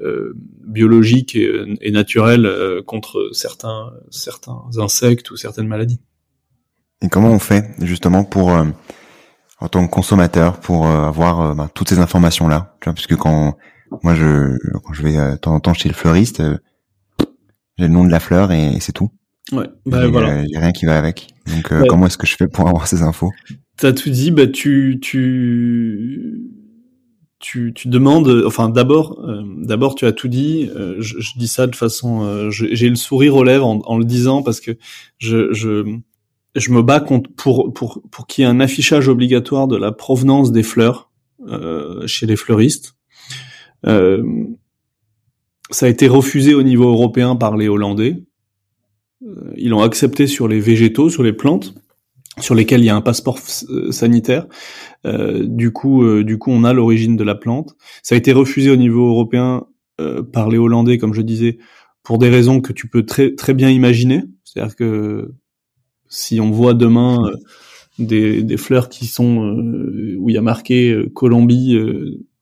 [0.00, 0.32] euh,
[0.66, 6.00] biologique et, et naturelle euh, contre certains, certains insectes ou certaines maladies.
[7.02, 8.64] Et comment on fait justement pour, euh,
[9.60, 13.56] en tant que consommateur, pour euh, avoir bah, toutes ces informations là, puisque quand
[14.02, 16.42] moi je, quand je vais de temps en temps chez le fleuriste,
[17.78, 19.10] j'ai le nom de la fleur et c'est tout.
[19.52, 20.42] Ouais, bah voilà.
[20.54, 21.28] A rien qui va avec.
[21.50, 23.30] Donc euh, comment est-ce que je fais pour avoir ces infos?
[23.76, 26.40] T'as tout dit, bah tu tu
[27.38, 30.68] tu, tu demandes, enfin d'abord, euh, d'abord tu as tout dit.
[30.76, 34.04] Euh, je, je, dis ça de façon, j'ai le sourire aux lèvres en, en, le
[34.04, 34.72] disant parce que
[35.18, 35.86] je je
[36.54, 39.92] je me bats contre pour pour pour qu'il y ait un affichage obligatoire de la
[39.92, 41.10] provenance des fleurs
[42.06, 42.96] chez les fleuristes.
[43.84, 44.20] ça
[45.86, 48.22] a été refusé au niveau européen par les Hollandais.
[49.22, 51.74] Euh, ils l'ont accepté sur les végétaux, sur les plantes,
[52.38, 54.46] sur lesquels il y a un passeport euh, sanitaire.
[55.06, 57.76] Euh, du coup, euh, du coup, on a l'origine de la plante.
[58.02, 59.66] Ça a été refusé au niveau européen
[60.00, 61.58] euh, par les Hollandais, comme je disais,
[62.02, 64.24] pour des raisons que tu peux très très bien imaginer.
[64.44, 65.32] C'est-à-dire que
[66.08, 67.30] si on voit demain
[67.98, 69.36] des, des, fleurs qui sont
[70.18, 71.78] où il y a marqué Colombie,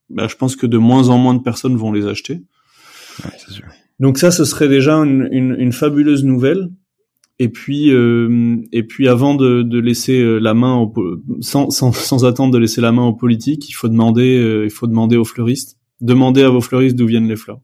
[0.09, 2.41] bah, je pense que de moins en moins de personnes vont les acheter.
[3.25, 3.65] Ouais, sûr.
[4.01, 6.71] Donc ça, ce serait déjà une, une, une fabuleuse nouvelle.
[7.41, 10.93] Et puis, euh, et puis avant de, de laisser euh, la main, au,
[11.41, 14.71] sans, sans, sans, attendre de laisser la main aux politiques, il faut demander, euh, il
[14.71, 15.79] faut demander aux fleuristes.
[16.01, 17.61] Demandez à vos fleuristes d'où viennent les fleurs.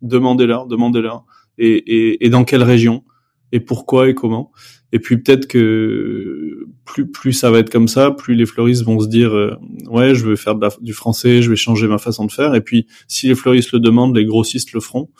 [0.00, 1.24] Demandez-leur, demandez-leur.
[1.58, 3.04] Et, et, et, dans quelle région?
[3.52, 4.50] Et pourquoi et comment?
[4.92, 8.98] Et puis peut-être que plus plus ça va être comme ça, plus les fleuristes vont
[8.98, 9.54] se dire euh,
[9.90, 12.54] ouais, je veux faire du français, je vais changer ma façon de faire.
[12.54, 15.10] Et puis si les fleuristes le demandent, les grossistes le feront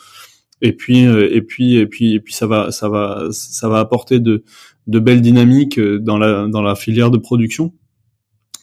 [0.63, 3.79] et puis euh, et puis et puis et puis ça va ça va ça va
[3.79, 4.43] apporter de
[4.87, 7.73] de belles dynamiques euh, dans la dans la filière de production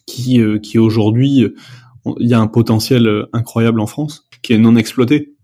[0.07, 1.47] qui euh, qui aujourd'hui
[2.19, 5.35] il y a un potentiel incroyable en France qui est non exploité.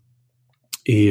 [0.87, 1.11] Et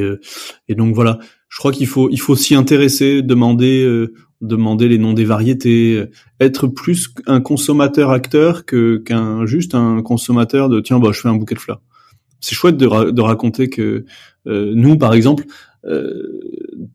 [0.69, 4.07] et donc voilà je crois qu'il faut il faut s'y intéresser demander
[4.39, 6.05] demander les noms des variétés
[6.39, 11.27] être plus un consommateur acteur que qu'un juste un consommateur de tiens bah je fais
[11.27, 11.81] un bouquet de fleurs
[12.45, 14.05] c'est chouette de, de raconter que
[14.45, 15.45] euh, nous, par exemple,
[15.85, 16.39] euh,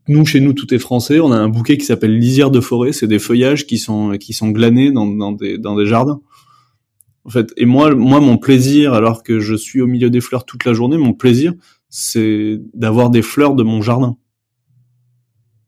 [0.07, 1.19] nous chez nous tout est français.
[1.19, 2.93] On a un bouquet qui s'appelle lisière de forêt.
[2.93, 6.21] C'est des feuillages qui sont qui sont glanés dans, dans des dans des jardins.
[7.25, 10.45] En fait, et moi, moi, mon plaisir, alors que je suis au milieu des fleurs
[10.45, 11.53] toute la journée, mon plaisir,
[11.89, 14.17] c'est d'avoir des fleurs de mon jardin.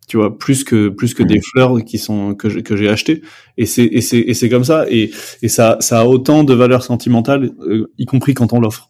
[0.07, 3.21] Tu vois, plus que plus que des fleurs qui sont que que j'ai achetées.
[3.57, 4.85] Et c'est et c'est et c'est comme ça.
[4.89, 8.89] Et et ça ça a autant de valeur sentimentale, euh, y compris quand on l'offre.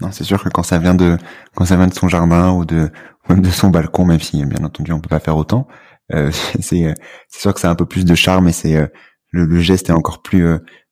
[0.00, 1.18] Non, c'est sûr que quand ça vient de
[1.54, 2.90] quand ça vient de son jardin ou de
[3.28, 5.68] même de son balcon, même si bien entendu on peut pas faire autant,
[6.12, 6.94] euh, c'est
[7.28, 8.86] c'est sûr que c'est un peu plus de charme et c'est euh,
[9.30, 10.46] le, le, geste est encore plus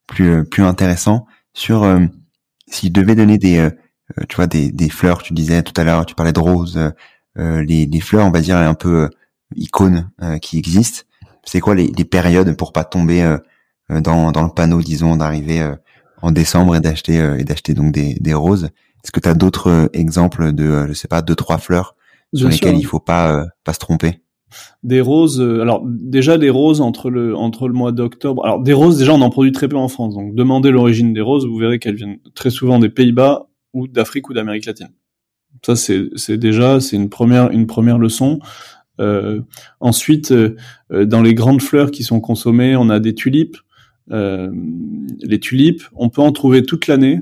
[0.07, 1.87] plus plus intéressant sur
[2.69, 3.71] s'il devait donner des
[4.19, 6.79] euh, tu vois, des, des fleurs, tu disais tout à l'heure, tu parlais de roses,
[7.39, 9.09] euh, les, les fleurs, on va dire, un peu euh,
[9.55, 10.11] icônes
[10.43, 11.03] qui existent.
[11.45, 13.39] C'est quoi les, les, périodes pour pas tomber
[13.89, 15.67] dans, dans le panneau, disons, d'arriver
[16.21, 18.69] en décembre et d'acheter et d'acheter donc des, des roses?
[19.05, 21.95] Est-ce que tu as d'autres exemples de, je sais pas, deux trois fleurs
[22.35, 24.21] sur lesquelles il faut pas pas se tromper?
[24.83, 28.99] Des roses alors déjà des roses entre le entre le mois d'octobre alors des roses
[28.99, 31.79] déjà on en produit très peu en France donc demandez l'origine des roses vous verrez
[31.79, 34.89] qu'elles viennent très souvent des Pays-Bas ou d'Afrique ou d'Amérique latine.
[35.65, 38.41] Ça c'est déjà c'est une première une première leçon.
[39.01, 39.43] Euh,
[39.81, 40.57] ensuite, euh,
[40.91, 43.57] dans les grandes fleurs qui sont consommées, on a des tulipes.
[44.11, 44.51] Euh,
[45.21, 47.21] les tulipes, on peut en trouver toute l'année,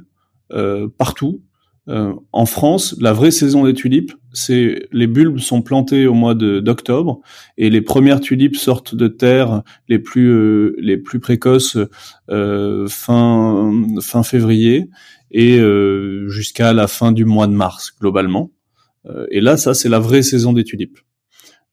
[0.53, 1.43] euh, partout.
[1.89, 6.35] Euh, en France, la vraie saison des tulipes, c'est les bulbes sont plantés au mois
[6.35, 7.21] d'octobre
[7.57, 11.79] et les premières tulipes sortent de terre les plus les plus précoces
[12.29, 14.91] fin fin février
[15.31, 18.51] et euh, jusqu'à la fin du mois de mars globalement.
[19.07, 20.99] Euh, et là, ça c'est la vraie saison des tulipes.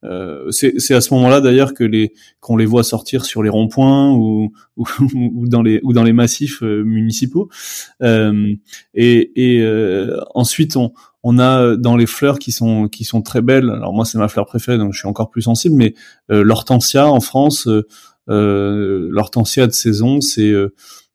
[0.03, 4.11] Euh, c'est à ce moment-là d'ailleurs que les qu'on les voit sortir sur les ronds-points
[4.13, 7.49] ou, ou, ou, dans les ou dans les massifs euh, municipaux.
[8.01, 8.53] Euh,
[8.93, 13.41] et, et euh, ensuite on on a dans les fleurs qui sont qui sont très
[13.41, 13.69] belles.
[13.69, 15.75] Alors moi c'est ma fleur préférée donc je suis encore plus sensible.
[15.75, 15.93] Mais
[16.27, 17.69] l'hortensia en France,
[18.27, 20.53] l'hortensia de saison c'est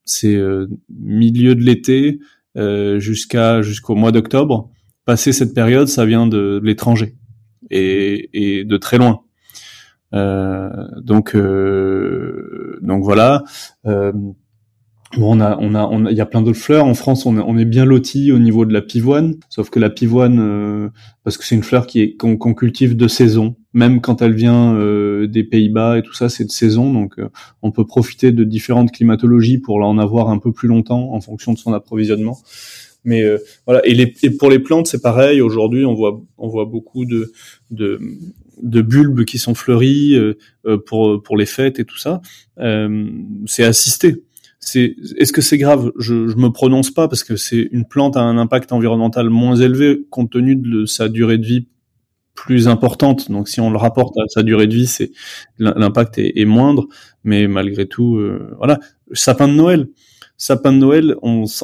[0.06, 0.40] c'est
[0.88, 2.20] milieu de l'été
[2.58, 4.70] euh, jusqu'à jusqu'au mois d'octobre.
[5.04, 7.14] Passé cette période, ça vient de, l'étranger
[7.70, 9.20] et, et, de très loin.
[10.14, 10.70] Euh,
[11.02, 13.44] donc euh, donc voilà.
[13.86, 14.12] Euh,
[15.16, 16.84] Bon, on a, on a, on il y a plein d'autres fleurs.
[16.84, 19.88] En France, on, on est bien loti au niveau de la pivoine, sauf que la
[19.88, 20.90] pivoine, euh,
[21.24, 24.74] parce que c'est une fleur qui est qu'on cultive de saison, même quand elle vient
[24.74, 27.30] euh, des Pays-Bas et tout ça, c'est de saison, donc euh,
[27.62, 31.54] on peut profiter de différentes climatologies pour en avoir un peu plus longtemps en fonction
[31.54, 32.36] de son approvisionnement.
[33.04, 33.24] Mais
[33.66, 35.40] voilà, et, pour les plantes, c'est pareil.
[35.40, 37.32] Aujourd'hui, on voit, on voit beaucoup de,
[37.70, 40.16] de bulbes qui sont fleuris
[40.86, 42.20] pour pour les fêtes et tout ça.
[43.46, 44.24] c'est assisté
[44.60, 45.92] c'est est-ce que c'est grave?
[45.98, 49.56] Je, je me prononce pas parce que c'est une plante a un impact environnemental moins
[49.56, 51.66] élevé compte tenu de sa durée de vie
[52.34, 53.30] plus importante.
[53.30, 55.10] Donc si on le rapporte à sa durée de vie, c'est
[55.58, 56.86] l'impact est, moindre,
[57.24, 58.78] mais malgré tout, euh, voilà.
[59.12, 59.88] Sapin de Noël,
[60.38, 61.16] sapin de Noël.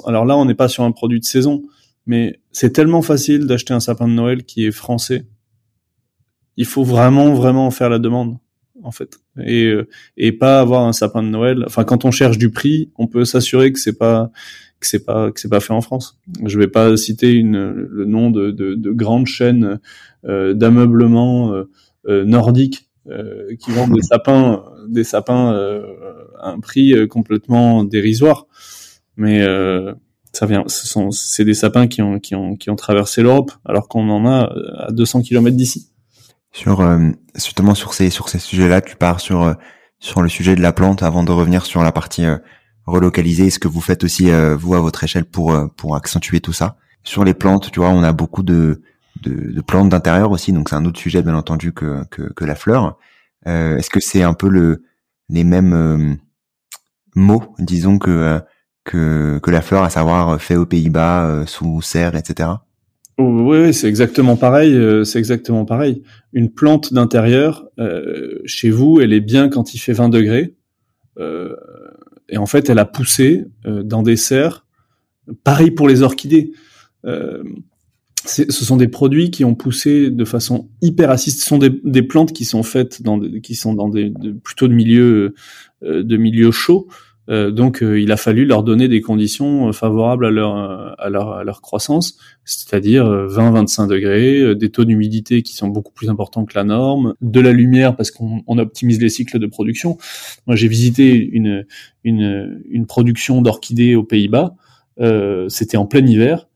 [0.06, 1.62] Alors là, on n'est pas sur un produit de saison,
[2.06, 5.26] mais c'est tellement facile d'acheter un sapin de Noël qui est français.
[6.56, 8.36] Il faut vraiment, vraiment faire la demande
[8.82, 12.50] en fait et euh, pas avoir un sapin de Noël enfin quand on cherche du
[12.50, 14.30] prix on peut s'assurer que c'est pas
[14.80, 18.30] que c'est pas que c'est pas fait en France je vais pas citer le nom
[18.30, 19.78] de de, de grandes chaînes
[20.24, 21.70] euh, d'ameublement euh,
[22.08, 25.52] euh nordiques euh, qui vendent des sapins des sapins
[26.42, 28.46] un prix complètement dérisoire
[29.16, 29.44] mais
[30.32, 33.52] ça vient ce sont c'est des sapins qui ont qui ont qui ont traversé l'Europe
[33.64, 35.90] alors qu'on en a à 200 km d'ici
[36.54, 39.54] sur euh, justement sur ces sur ces sujets-là, tu pars sur euh,
[39.98, 42.38] sur le sujet de la plante avant de revenir sur la partie euh,
[42.86, 43.50] relocalisée.
[43.50, 46.76] Ce que vous faites aussi vous à votre échelle pour pour accentuer tout ça?
[47.02, 48.82] Sur les plantes, tu vois, on a beaucoup de
[49.22, 52.44] de, de plantes d'intérieur aussi, donc c'est un autre sujet bien entendu que que, que
[52.44, 52.98] la fleur.
[53.46, 54.84] Est-ce que c'est un peu le
[55.28, 56.18] les mêmes
[57.14, 58.40] mots, disons que
[58.84, 62.50] que que la fleur, à savoir fait aux Pays-Bas sous serre, etc.
[63.18, 64.74] Oui, c'est exactement pareil.
[64.74, 66.02] Euh, c'est exactement pareil.
[66.32, 70.56] Une plante d'intérieur, euh, chez vous, elle est bien quand il fait 20 degrés.
[71.18, 71.54] Euh,
[72.28, 74.66] et en fait, elle a poussé dans des serres.
[75.44, 76.52] Pareil pour les orchidées.
[78.24, 81.40] Ce sont des produits qui ont poussé de façon hyper assistée.
[81.40, 85.34] Ce sont des, plantes qui sont faites dans, qui sont dans des plutôt de milieux
[85.82, 86.88] de milieux chauds.
[87.30, 90.54] Euh, donc, euh, il a fallu leur donner des conditions euh, favorables à leur,
[90.98, 96.10] à leur, à leur croissance, c'est-à-dire 20-25 degrés, des taux d'humidité qui sont beaucoup plus
[96.10, 99.96] importants que la norme, de la lumière parce qu'on optimise les cycles de production.
[100.46, 101.66] Moi, j'ai visité une,
[102.04, 104.54] une, une production d'orchidées aux Pays-Bas.
[105.48, 106.46] C'était en plein hiver.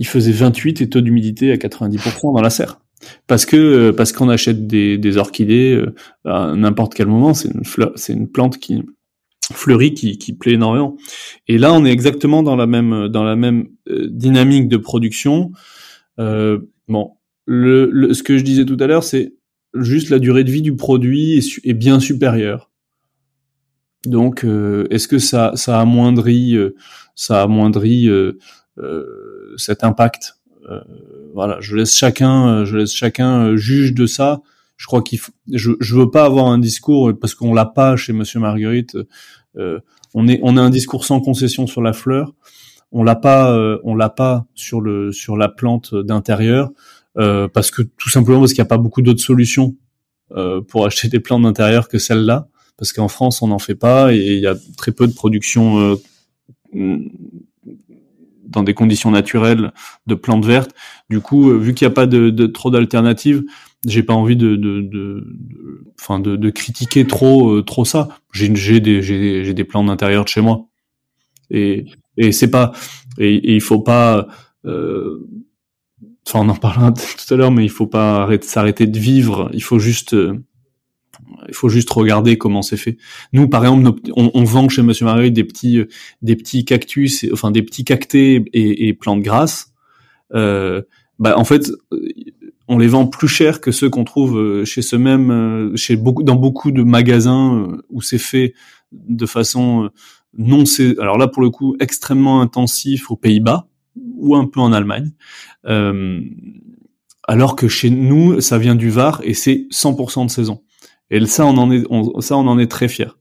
[0.00, 2.80] Il faisait 28 et taux d'humidité à 90% dans la serre
[3.26, 5.82] parce que parce qu'on achète des, des orchidées
[6.24, 7.34] à n'importe quel moment.
[7.34, 7.62] C'est une
[7.96, 8.82] c'est une plante qui
[9.52, 10.96] fleuri qui, qui plaît énormément.
[11.48, 15.52] Et là, on est exactement dans la même dans la même euh, dynamique de production.
[16.18, 17.12] bon,
[17.46, 19.34] le, ce que je disais tout à l'heure, c'est
[19.74, 22.70] juste la durée de vie du produit est, est bien supérieure.
[24.06, 24.44] Donc,
[24.90, 26.56] est-ce que ça, ça amoindrit,
[27.14, 28.08] ça amoindrit
[29.56, 30.36] cet impact
[31.34, 34.40] Voilà, je laisse chacun, je laisse chacun juge de ça
[34.80, 37.96] je crois qu'il faut, je, je veux pas avoir un discours parce qu'on l'a pas
[37.96, 38.96] chez Monsieur Marguerite.
[39.58, 39.78] Euh,
[40.14, 42.32] on est on a un discours sans concession sur la fleur.
[42.90, 46.70] On l'a pas euh, on l'a pas sur le sur la plante d'intérieur
[47.18, 49.76] euh, parce que tout simplement parce qu'il n'y a pas beaucoup d'autres solutions
[50.32, 52.48] euh, pour acheter des plantes d'intérieur que celle-là
[52.78, 55.98] parce qu'en France on n'en fait pas et il y a très peu de production
[58.50, 59.72] dans des conditions naturelles
[60.06, 60.74] de plantes vertes.
[61.08, 63.42] Du coup, vu qu'il n'y a pas de, de trop d'alternatives,
[63.86, 65.38] j'ai pas envie de de
[65.98, 68.08] enfin de, de, critiquer trop euh, trop ça.
[68.32, 70.66] J'ai des j'ai j'ai des plans d'intérieur de chez moi.
[71.50, 71.86] Et
[72.16, 72.72] et c'est pas
[73.18, 74.28] et, il faut pas
[74.66, 75.26] euh,
[76.26, 79.50] enfin on en parlera tout à l'heure mais il faut pas arrêter s'arrêter de vivre.
[79.54, 80.44] Il faut juste euh,
[81.50, 82.96] il faut juste regarder comment c'est fait.
[83.32, 85.82] Nous, par exemple, on, vend chez Monsieur Marie des petits,
[86.22, 89.72] des petits cactus, enfin des petits cactés et, plantes grasses.
[90.34, 90.82] Euh,
[91.18, 91.70] bah, en fait,
[92.70, 95.96] on les vend plus cher que ceux qu'on trouve euh, chez ce même, euh, chez
[95.96, 98.54] beaucoup, dans beaucoup de magasins euh, où c'est fait
[98.92, 99.90] de façon
[100.38, 104.72] non, c'est alors là pour le coup extrêmement intensif aux Pays-Bas ou un peu en
[104.72, 105.10] Allemagne,
[107.24, 110.62] alors que chez nous ça vient du Var et c'est 100% de saison.
[111.10, 111.84] Et ça on en est,
[112.20, 113.18] ça on en est très fier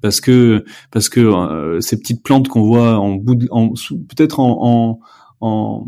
[0.00, 5.00] parce que parce que ces petites plantes qu'on voit en bout, en, peut-être en,
[5.40, 5.86] en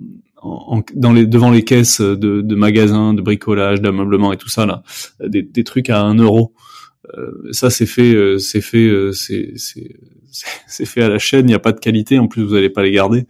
[0.94, 4.82] dans les devant les caisses de, de magasins, de bricolage, d'ameublement et tout ça là,
[5.24, 6.54] des, des trucs à un euro.
[7.16, 11.46] Euh, ça c'est fait, euh, c'est fait, euh, c'est c'est fait à la chaîne.
[11.46, 12.18] Il n'y a pas de qualité.
[12.18, 13.26] En plus, vous n'allez pas les garder.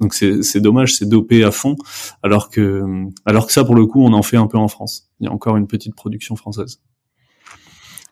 [0.00, 1.76] Donc c'est dommage, c'est dopé à fond.
[2.22, 2.82] Alors que
[3.24, 5.10] alors que ça pour le coup, on en fait un peu en France.
[5.20, 6.80] Il y a encore une petite production française.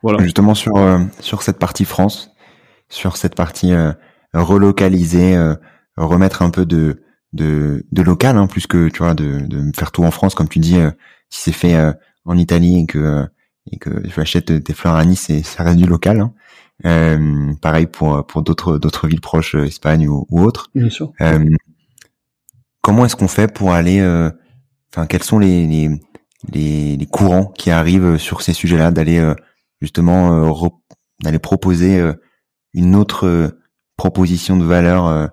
[0.02, 0.22] Voilà.
[0.22, 0.74] Justement sur
[1.20, 2.30] sur cette partie France,
[2.88, 3.72] sur cette partie
[4.34, 5.36] relocalisée,
[5.96, 9.92] remettre un peu de de, de local, hein, plus que tu vois de, de faire
[9.92, 10.90] tout en France, comme tu dis, euh,
[11.30, 11.92] si c'est fait euh,
[12.24, 13.26] en Italie et que euh,
[13.70, 16.20] et que je achète des fleurs à Nice, et ça reste du local.
[16.20, 16.32] Hein.
[16.84, 20.70] Euh, pareil pour pour d'autres d'autres villes proches, Espagne ou, ou autres.
[20.74, 21.12] Bien sûr.
[22.80, 24.02] comment est-ce qu'on fait pour aller,
[24.92, 25.90] enfin quels sont les, les
[26.52, 29.32] les, les courants qui arrivent sur ces sujets-là, d'aller
[29.82, 30.48] justement
[31.22, 32.02] d'aller proposer
[32.72, 33.54] une autre
[33.98, 35.30] proposition de valeur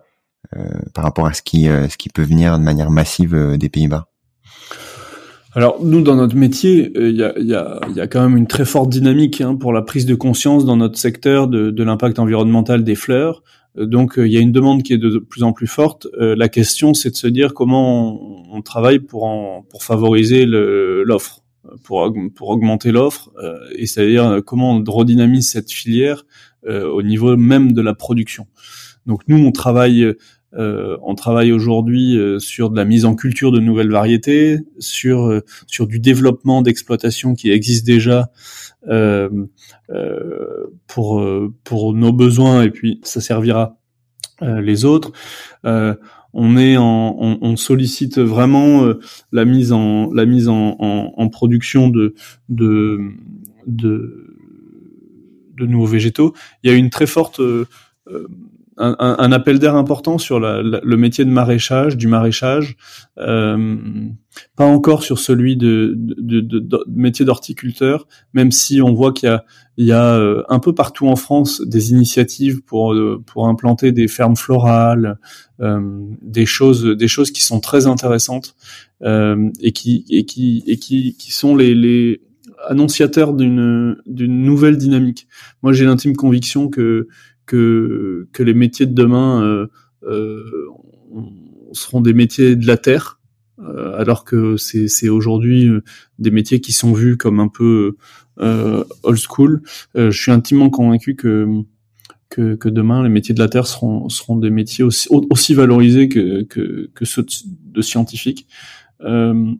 [0.56, 0.64] euh,
[0.96, 4.08] par rapport à ce qui, euh, peut venir de manière massive euh, des Pays-Bas
[5.54, 9.56] alors nous, dans notre métier, il y, a, quand même une très forte dynamique hein,
[9.56, 13.42] pour la prise de conscience dans notre secteur de, l'impact environnemental des fleurs.
[13.76, 16.08] Donc il y a une demande qui est de plus en plus forte.
[16.20, 21.39] la question, c'est de se dire comment on, on travaille pour, en, pour favoriser l'offre,
[21.84, 23.32] pour, pour augmenter l'offre,
[23.76, 26.26] et c'est-à-dire comment on redynamise cette filière
[26.68, 28.48] au niveau même de la production.
[29.06, 30.14] Donc nous, on travaille
[30.56, 35.28] euh, on travaille aujourd'hui euh, sur de la mise en culture de nouvelles variétés, sur
[35.28, 38.32] euh, sur du développement d'exploitation qui existe déjà
[40.88, 41.24] pour
[41.64, 43.78] pour nos besoins et puis ça servira
[44.42, 45.12] les autres.
[46.34, 48.94] On est en, on, sollicite vraiment
[49.32, 52.14] la mise en la mise en, production de
[52.50, 53.00] de
[53.66, 54.36] de
[55.58, 56.34] de nouveaux végétaux.
[56.64, 57.42] Il y a une très forte
[58.80, 62.78] un, un, appel d'air important sur la, le métier de maraîchage, du maraîchage,
[63.18, 63.76] euh,
[64.56, 69.28] pas encore sur celui de, de, de, de métier d'horticulteur, même si on voit qu'il
[69.28, 69.44] y a,
[69.76, 73.92] il y a euh, un peu partout en France des initiatives pour euh, pour implanter
[73.92, 75.20] des fermes florales,
[75.60, 75.82] euh,
[76.22, 78.56] des choses des choses qui sont très intéressantes
[79.04, 82.22] euh, et qui et qui et qui qui sont les, les
[82.68, 85.28] annonciateurs d'une d'une nouvelle dynamique.
[85.64, 87.08] Moi, j'ai l'intime conviction que
[87.50, 89.68] que, que les métiers de demain euh,
[90.04, 90.44] euh,
[91.74, 93.20] seront des métiers de la terre,
[93.58, 95.68] euh, alors que c'est aujourd'hui
[96.20, 97.98] des métiers qui sont vus comme un peu
[98.38, 99.64] old school.
[99.96, 101.64] je suis intimement convaincu que
[102.30, 106.10] que, que, demain les métiers de la terre seront, seront des métiers aussi, aussi valorisés
[106.10, 108.46] que, que, que ceux de scientifiques.
[109.02, 109.52] Euh,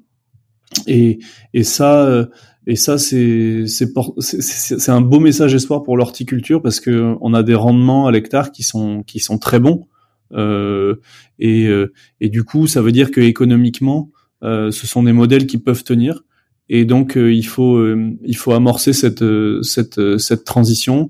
[0.88, 1.20] et,
[1.54, 2.28] et ça,
[2.68, 7.56] et ça, c'est c'est un beau message espoir pour l'horticulture parce que on a des
[7.56, 9.88] rendements à l'hectare qui sont qui sont très bons.
[10.34, 10.98] Euh,
[11.40, 11.92] et, euh,
[12.22, 14.12] et du coup, ça veut dire que économiquement,
[14.44, 16.24] euh, ce sont des modèles qui peuvent tenir.
[16.70, 19.24] Et donc, euh, il faut euh, il faut amorcer cette
[19.64, 21.08] cette cette transition.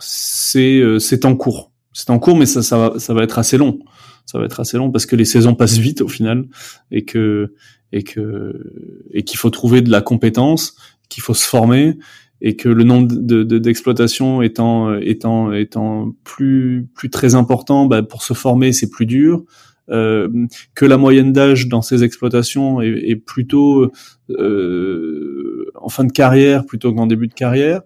[0.00, 1.70] c'est c'est en cours.
[1.92, 3.78] C'est en cours, mais ça ça va ça va être assez long.
[4.26, 6.44] Ça va être assez long parce que les saisons passent vite au final
[6.90, 7.54] et que
[7.92, 10.76] et que et qu'il faut trouver de la compétence,
[11.08, 11.98] qu'il faut se former
[12.40, 18.22] et que le nombre de, d'exploitations étant étant étant plus plus très important, bah, pour
[18.22, 19.44] se former c'est plus dur.
[19.90, 20.28] Euh,
[20.74, 23.90] que la moyenne d'âge dans ces exploitations est, est plutôt
[24.30, 27.82] euh, en fin de carrière plutôt qu'en début de carrière.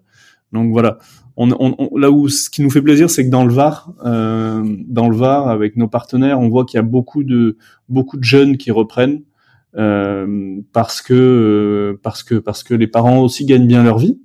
[0.53, 0.99] Donc voilà,
[1.37, 4.63] on, on, là où ce qui nous fait plaisir, c'est que dans le Var, euh,
[4.87, 7.57] dans le Var, avec nos partenaires, on voit qu'il y a beaucoup de
[7.87, 9.21] beaucoup de jeunes qui reprennent
[9.77, 14.19] euh, parce que euh, parce que parce que les parents aussi gagnent bien leur vie.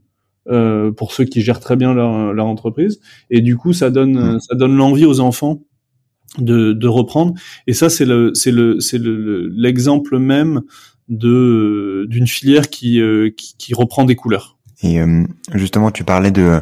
[0.49, 2.99] Euh, pour ceux qui gèrent très bien leur, leur entreprise.
[3.31, 5.63] Et du coup ça donne ça donne l'envie aux enfants
[6.39, 7.35] de, de reprendre.
[7.69, 10.63] Et ça c'est le c'est le c'est le l'exemple même
[11.09, 14.59] de d'une filière qui, euh, qui, qui reprend des couleurs.
[14.83, 14.99] Et
[15.55, 16.61] justement tu parlais de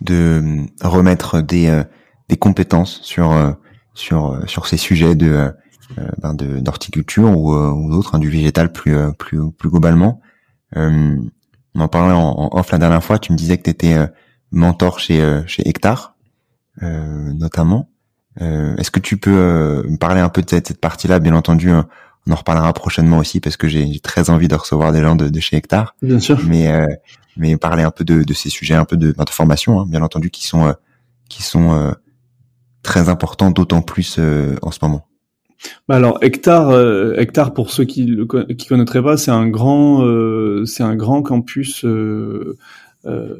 [0.00, 1.82] de remettre des
[2.28, 3.56] des compétences sur
[3.94, 5.52] sur sur ces sujets de
[5.98, 9.68] euh, ben de d'horticulture ou, euh, ou d'autres, hein, du végétal plus euh, plus plus
[9.70, 10.20] globalement.
[10.76, 11.28] on
[11.74, 13.18] en parlait en, off la dernière fois.
[13.18, 13.96] Tu me disais que tu étais
[14.52, 16.14] mentor chez chez Hectare,
[16.80, 17.90] notamment.
[18.38, 21.18] Est-ce que tu peux me parler un peu de cette, cette partie-là?
[21.18, 25.02] Bien entendu, on en reparlera prochainement aussi parce que j'ai très envie de recevoir des
[25.02, 25.94] gens de, de chez Hectare.
[26.02, 26.40] Bien sûr.
[26.46, 26.68] Mais
[27.40, 30.46] mais parler un peu de, ces sujets, un peu de, formation, hein, bien entendu, qui
[30.46, 30.74] sont
[31.28, 31.94] qui sont
[32.82, 34.18] très importants, d'autant plus
[34.62, 35.06] en ce moment.
[35.88, 37.14] Bah alors hectare, euh,
[37.54, 42.56] pour ceux qui le connaîtraient pas, c'est un grand euh, c'est un grand campus euh,
[43.04, 43.36] euh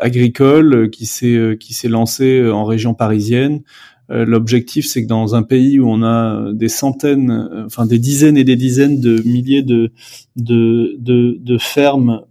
[0.00, 3.62] agricole qui s'est qui s'est lancé en région parisienne.
[4.10, 8.44] L'objectif, c'est que dans un pays où on a des centaines, enfin des dizaines et
[8.44, 9.90] des dizaines de milliers de,
[10.36, 12.22] de fermes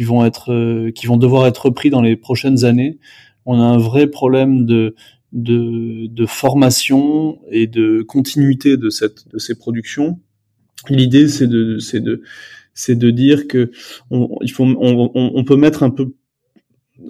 [0.00, 2.98] qui vont être qui vont devoir être repris dans les prochaines années,
[3.44, 4.94] on a un vrai problème de
[5.32, 10.18] de, formation et de continuité de cette de ces productions.
[10.88, 12.22] L'idée c'est de c'est de
[12.72, 13.72] c'est de dire que
[14.40, 16.14] il faut on, peut mettre un peu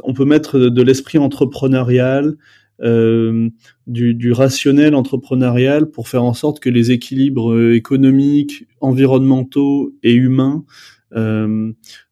[0.03, 2.39] on peut mettre de, l'esprit entrepreneurial
[2.83, 3.51] euh,
[3.87, 11.00] du, rationnel entrepreneurial pour faire en sorte que les équilibres économiques, environnementaux et humains euh,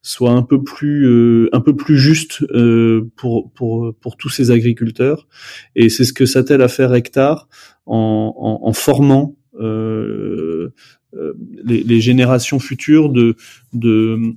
[0.03, 4.51] soit un peu plus euh, un peu plus juste euh, pour pour pour tous ces
[4.51, 5.29] agriculteurs
[5.77, 7.49] et c'est ce que s'attelle à faire Hectare
[7.87, 10.73] en, en, formant euh,
[11.15, 11.33] euh,
[11.65, 13.37] les, générations futures de
[13.73, 14.35] de,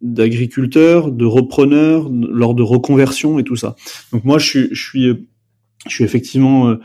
[0.00, 3.76] d'agriculteurs, de repreneurs lors de reconversion et tout ça.
[4.12, 6.76] Donc moi je suis je suis effectivement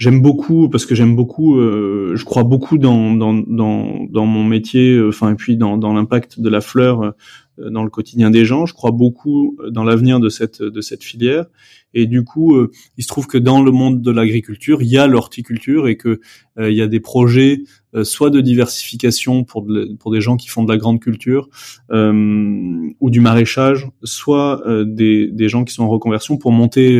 [0.00, 4.42] j'aime beaucoup parce que j'aime beaucoup euh, je crois beaucoup dans dans dans, dans mon
[4.42, 8.30] métier euh, enfin et puis dans dans l'impact de la fleur euh, dans le quotidien
[8.30, 8.64] des gens.
[8.64, 11.44] Je crois beaucoup dans l'avenir de cette de cette filière.
[11.92, 12.56] Et du coup
[12.96, 16.20] il se trouve que dans le monde de l'agriculture il y a l'horticulture et que
[16.58, 17.64] il y a des projets
[18.02, 19.66] soit de diversification pour
[19.98, 21.50] pour des gens qui font de la grande culture
[21.92, 26.98] ou du maraîchage soit des des gens qui sont en reconversion pour monter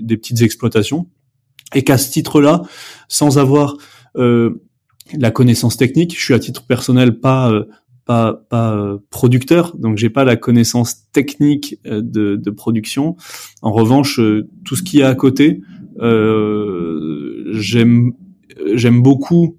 [0.00, 1.08] des petites exploitations
[1.74, 2.62] et qu'à ce titre-là,
[3.08, 3.76] sans avoir
[4.16, 4.62] euh,
[5.16, 7.64] la connaissance technique, je suis à titre personnel pas euh,
[8.04, 13.16] pas pas euh, producteur, donc j'ai pas la connaissance technique euh, de, de, production.
[13.62, 14.20] En revanche,
[14.64, 15.60] tout ce qui est à côté,
[17.52, 18.12] j'aime
[18.74, 19.58] j'aime beaucoup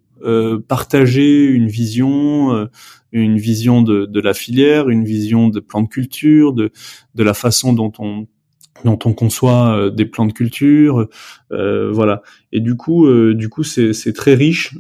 [0.70, 2.70] partager une vision,
[3.12, 6.72] une vision de, de, la filière, une vision de plan de culture, de,
[7.16, 8.28] de la façon dont on
[8.84, 11.08] dont on conçoit euh, des plans de culture,
[11.52, 12.22] euh, voilà.
[12.52, 14.76] Et du coup, euh, du coup, c'est très riche,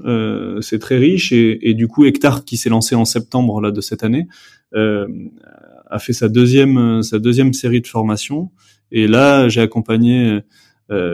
[0.61, 1.31] c'est très riche.
[1.31, 4.27] Et, et, du coup, Hectare, qui s'est lancé en septembre là de cette année,
[4.75, 8.49] a fait sa deuxième sa deuxième série de formations.
[8.91, 10.39] Et là, j'ai accompagné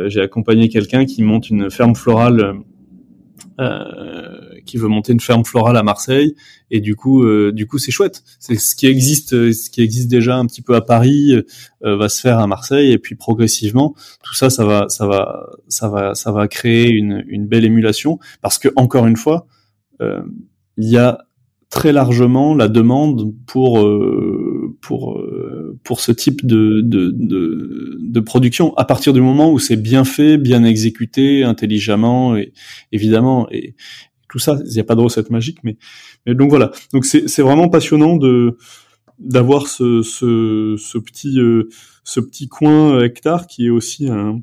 [0.07, 2.55] j'ai accompagné quelqu'un qui monte une ferme florale
[4.69, 6.35] qui veut monter une ferme florale à Marseille.
[6.69, 8.23] Et du coup euh, du coup c'est chouette.
[8.39, 11.33] C'est ce qui existe euh, ce qui existe déjà un petit peu à Paris
[11.83, 12.91] euh, va se faire à Marseille.
[12.91, 17.23] Et puis progressivement tout ça ça va ça va ça va ça va créer une,
[17.27, 18.19] une belle émulation.
[18.41, 19.47] Parce que encore une fois
[20.01, 21.17] il y a
[21.69, 23.85] très largement la demande pour
[24.81, 25.21] pour
[25.83, 28.75] pour ce type de, de, de, de, production.
[28.75, 32.53] À partir du moment où c'est bien fait, bien exécuté, intelligemment et
[32.91, 33.47] évidemment.
[33.51, 33.75] Et,
[34.29, 34.57] tout ça.
[34.65, 35.77] Il n'y a pas de recette magique, mais,
[36.27, 36.71] donc voilà.
[36.93, 38.57] Donc c'est vraiment passionnant de
[39.17, 41.67] d'avoir ce, ce, petit euh,
[42.05, 44.41] ce petit coin hectare qui est aussi un,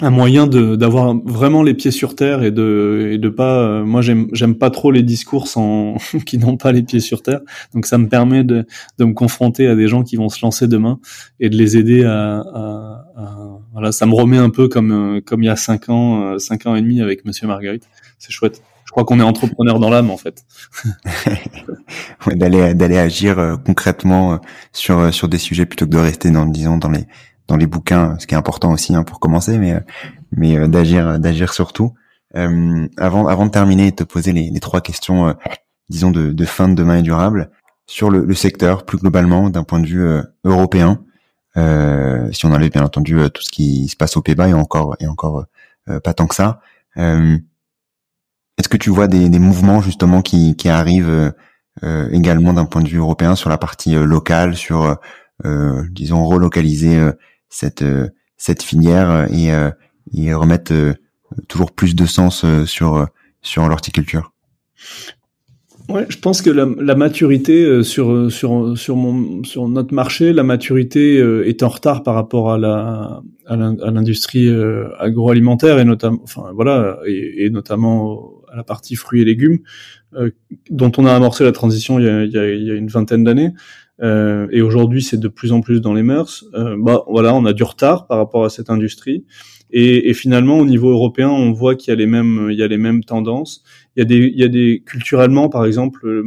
[0.00, 4.02] un moyen d'avoir vraiment les pieds sur terre et de et de pas euh, moi
[4.02, 5.96] j'aime j'aime pas trop les discours sans
[6.26, 7.40] qui n'ont pas les pieds sur terre.
[7.74, 8.66] Donc ça me permet de
[8.98, 11.00] de me confronter à des gens qui vont se lancer demain
[11.40, 15.42] et de les aider à, à, voilà ça me remet un peu comme euh, comme
[15.42, 17.88] il y a cinq ans euh, cinq ans et demi avec Monsieur Marguerite.
[18.18, 18.62] C'est chouette.
[18.84, 20.44] Je crois qu'on est entrepreneur dans l'âme en fait.
[22.26, 24.40] D'aller d'aller agir concrètement
[24.72, 27.06] sur sur des sujets plutôt que de rester dans disons dans les
[27.48, 29.82] dans les bouquins, ce qui est important aussi hein, pour commencer, mais
[30.32, 31.94] mais euh, d'agir d'agir surtout.
[32.36, 35.32] Euh, avant avant de terminer et te poser les, les trois questions, euh,
[35.88, 37.50] disons de, de, fin de demain et durable
[37.86, 40.06] sur le, le secteur plus globalement d'un point de vue
[40.44, 41.02] européen.
[42.32, 45.06] si on enlève bien entendu tout ce qui se passe au Pays-Bas et encore et
[45.06, 45.46] encore
[46.04, 46.60] pas tant que ça.
[46.96, 51.32] Est-ce que tu vois des, des mouvements justement qui, qui arrivent
[51.82, 54.98] également d'un point de vue européen sur la partie locale, sur
[55.90, 57.10] disons relocaliser
[57.48, 59.70] cette euh, cette filière et, euh,
[60.14, 60.94] et remettre euh,
[61.48, 63.06] toujours plus de sens sur
[63.42, 64.32] sur l'horticulture.
[65.88, 70.42] Ouais, je pense que la, la maturité sur sur sur mon sur notre marché, la
[70.42, 74.48] maturité est en retard par rapport à la à l'industrie
[74.98, 79.58] agroalimentaire et notamment enfin voilà et, et, notamment à la partie fruits et légumes
[80.70, 82.74] dont on a amorcé la transition il y a, il y a, il y a
[82.74, 83.52] une vingtaine d'années.
[84.00, 86.44] Euh, et aujourd'hui c'est de plus en plus dans les mœurs.
[86.54, 89.24] Euh, bah voilà, on a du retard par rapport à cette industrie.
[89.70, 92.62] Et, et finalement, au niveau européen, on voit qu'il y a les mêmes, il y
[92.62, 93.62] a les mêmes tendances.
[93.96, 96.24] Il y a des, il y a des culturellement, par exemple, euh,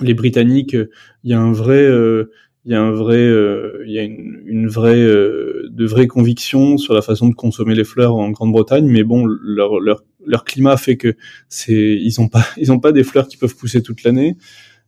[0.00, 0.76] les Britanniques,
[1.24, 2.30] il y a un vrai, euh,
[2.64, 6.78] il y a un vrai, euh, il y a une, une vraie, de vraies convictions
[6.78, 8.86] sur la façon de consommer les fleurs en Grande-Bretagne.
[8.86, 11.14] Mais bon, leur, leur, leur climat fait que
[11.48, 14.36] c'est, ils ont pas, ils ont pas des fleurs qui peuvent pousser toute l'année.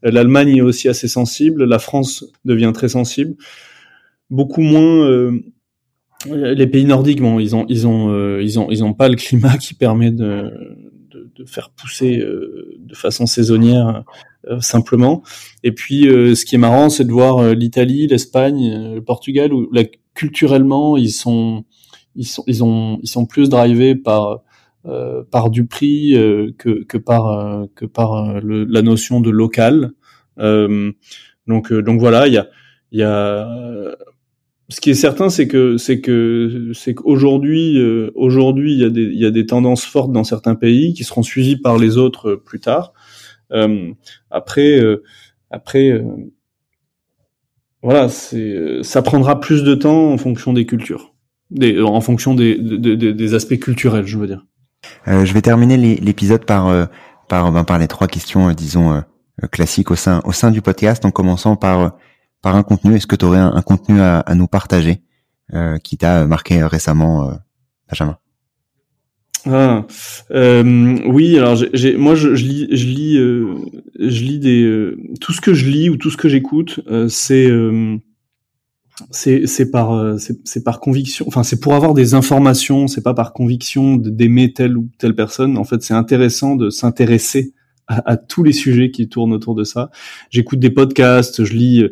[0.02, 3.34] L'Allemagne est aussi assez sensible, la France devient très sensible.
[4.30, 5.40] Beaucoup moins euh,
[6.26, 9.16] les pays nordiques, bon, ils ont, ils ont, euh, ils ont, ils ont pas le
[9.16, 10.50] climat qui permet de,
[11.10, 14.04] de, de faire pousser euh, de façon saisonnière
[14.60, 15.22] simplement.
[15.62, 19.82] Et puis, ce qui est marrant, c'est de voir l'Italie, l'Espagne, le Portugal, où là,
[20.14, 21.64] culturellement, ils sont,
[22.14, 24.36] ils sont, ils ont, ils sont plus drivés par euh,
[25.30, 29.92] par du prix euh, que, que par euh, que par la notion de local.
[30.38, 32.48] donc donc voilà, il y a
[32.92, 33.46] il y a
[34.68, 37.78] ce qui est certain, c'est que c'est que c'est qu'aujourd'hui
[38.14, 41.04] aujourd'hui il y a des il y a des tendances fortes dans certains pays qui
[41.04, 42.92] seront suivies par les autres plus tard.
[44.30, 44.80] après
[45.50, 46.02] après
[47.82, 51.14] voilà, c'est ça prendra plus de temps en fonction des cultures,
[51.50, 54.44] des, en fonction des, des, des aspects culturels, je veux dire.
[55.08, 56.86] Euh, je vais terminer l'épisode par euh,
[57.28, 59.02] par ben, par les trois questions, euh, disons
[59.50, 61.96] classiques au sein au sein du podcast, en commençant par
[62.42, 62.96] par un contenu.
[62.96, 65.02] Est-ce que tu aurais un, contenu à, à, nous partager
[65.82, 67.32] qui t'a marqué récemment,
[67.88, 68.18] Benjamin?
[69.46, 69.86] Ah,
[70.32, 73.16] euh, oui, alors j'ai, moi je, je, lis, je lis,
[73.98, 77.50] je lis des, tout ce que je lis ou tout ce que j'écoute, c'est
[79.10, 83.32] c'est par euh, c'est par conviction enfin c'est pour avoir des informations c'est pas par
[83.32, 85.58] conviction d'aimer telle ou telle personne.
[85.58, 87.54] En fait c'est intéressant de s'intéresser
[87.86, 89.90] à, tous les sujets qui tournent autour de ça.
[90.30, 91.84] J'écoute des podcasts je lis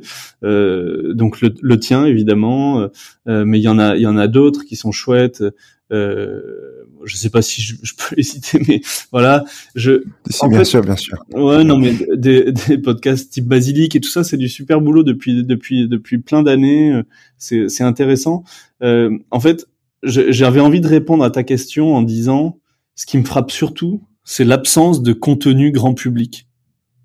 [0.45, 2.89] euh, donc le, le, tien évidemment
[3.27, 5.43] euh, mais il y en a il y en a d'autres qui sont chouettes
[5.91, 6.78] euh,
[7.09, 8.81] je sais pas si je, peux les citer, mais
[9.11, 9.45] voilà.
[9.75, 10.03] Je,
[10.49, 11.19] bien sûr, bien sûr.
[11.33, 15.03] Ouais, non, mais des, des podcasts type Basilic et tout ça, c'est du super boulot
[15.03, 17.03] depuis depuis depuis plein d'années.
[17.37, 18.45] C'est c'est intéressant.
[18.83, 19.67] Euh, en fait,
[20.03, 22.59] j'avais envie de répondre à ta question en disant,
[22.95, 26.47] ce qui me frappe surtout, c'est l'absence de contenu grand public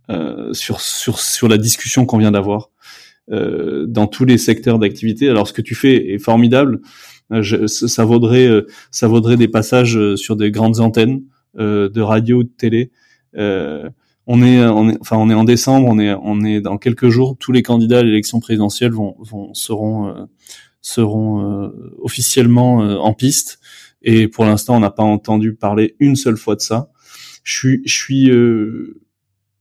[0.09, 2.69] euh, sur sur sur la discussion qu'on vient d'avoir
[3.31, 5.29] euh, dans tous les secteurs d'activité.
[5.29, 6.81] Alors, ce que tu fais est formidable.
[7.33, 11.23] Euh, ça vaudrait euh, ça vaudrait des passages euh, sur des grandes antennes
[11.55, 12.91] de radio ou de télé.
[13.35, 14.65] on est,
[14.99, 17.37] enfin, on est en décembre, on est, on est dans quelques jours.
[17.37, 20.27] Tous les candidats à l'élection présidentielle vont, vont seront,
[20.81, 21.71] seront
[22.01, 23.59] officiellement en piste.
[24.01, 26.89] Et pour l'instant, on n'a pas entendu parler une seule fois de ça.
[27.43, 28.31] Je suis, je suis,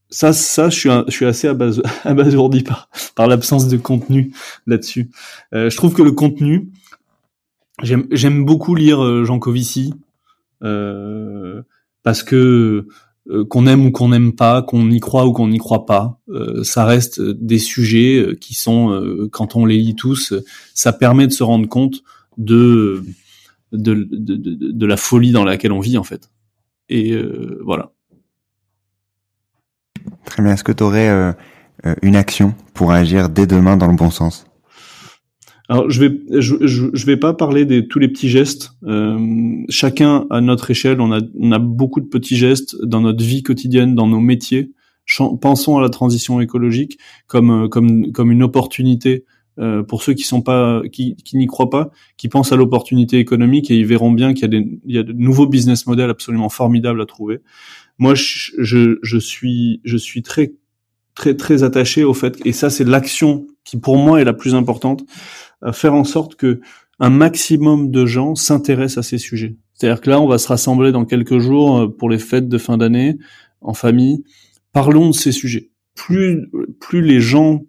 [0.09, 1.47] ça, ça, je suis, je suis assez
[2.05, 4.33] abasourdi par, par l'absence de contenu
[4.65, 5.11] là-dessus.
[5.51, 6.71] je trouve que le contenu,
[7.81, 9.93] J'aime beaucoup lire euh, Jean Covici
[10.63, 11.63] euh,
[12.03, 12.87] parce que
[13.29, 16.19] euh, qu'on aime ou qu'on n'aime pas, qu'on y croit ou qu'on n'y croit pas,
[16.63, 20.33] ça reste des sujets qui sont, quand on les lit tous,
[20.73, 22.03] ça permet de se rendre compte
[22.37, 23.03] de
[23.71, 26.29] de, de, de, de la folie dans laquelle on vit en fait.
[26.89, 27.17] Et
[27.63, 27.91] voilà.
[30.25, 30.53] Très bien.
[30.53, 31.33] Est-ce que tu aurais
[32.01, 34.45] une action pour agir dès demain dans le bon sens?
[35.69, 38.71] Alors je vais je, je, vais pas parler de tous les petits gestes.
[38.83, 43.23] Euh, chacun à notre échelle, on a on a beaucoup de petits gestes dans notre
[43.23, 44.71] vie quotidienne, dans nos métiers.
[45.41, 46.97] Pensons à la transition écologique
[47.27, 49.25] comme euh, comme comme une opportunité
[49.59, 53.19] euh, pour ceux qui sont pas qui, qui n'y croient pas, qui pensent à l'opportunité
[53.19, 55.87] économique et ils verront bien qu'il y a des il y a de nouveaux business
[55.87, 57.39] models absolument formidables à trouver.
[57.99, 60.55] Moi je, je, je suis je suis très
[61.15, 64.55] très très attaché au fait et ça c'est l'action qui pour moi est la plus
[64.55, 65.05] importante
[65.71, 66.59] faire en sorte que
[66.99, 69.57] un maximum de gens s'intéressent à ces sujets.
[69.73, 72.57] C'est-à-dire que là, on va se rassembler dans quelques jours euh, pour les fêtes de
[72.57, 73.17] fin d'année
[73.61, 74.23] en famille.
[74.71, 75.71] Parlons de ces sujets.
[75.95, 76.49] Plus,
[76.79, 77.61] plus les gens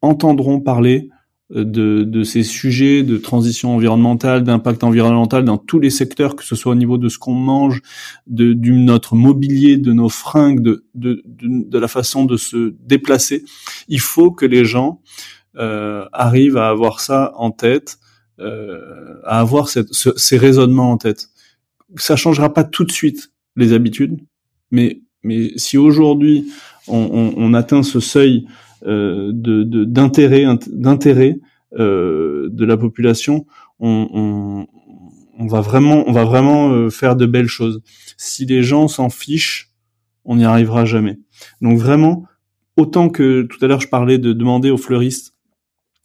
[0.00, 1.08] entendront parler
[1.54, 6.44] euh, de, de ces sujets de transition environnementale, d'impact environnemental dans tous les secteurs, que
[6.44, 7.80] ce soit au niveau de ce qu'on mange,
[8.26, 13.44] de, de, notre mobilier, de nos fringues, de, de, de, la façon de se déplacer.
[13.88, 15.00] Il faut que les gens
[15.56, 17.98] arrive à avoir ça en tête,
[18.40, 21.28] euh, à avoir ces raisonnements en tête.
[21.96, 24.20] Ça changera pas tout de suite les habitudes,
[24.70, 26.46] mais mais si aujourd'hui
[26.86, 28.46] on, on, on, atteint ce seuil
[28.86, 31.40] euh, de d'intérêt d'intérêt
[31.76, 33.44] euh, de la population,
[33.80, 34.66] on,
[35.36, 37.82] on, va vraiment on va vraiment euh, faire de belles choses.
[38.16, 39.72] Si les gens s'en fichent,
[40.24, 41.18] on n'y arrivera jamais.
[41.60, 42.24] Donc vraiment,
[42.76, 45.37] autant que tout à l'heure je parlais de demander aux fleuristes euh,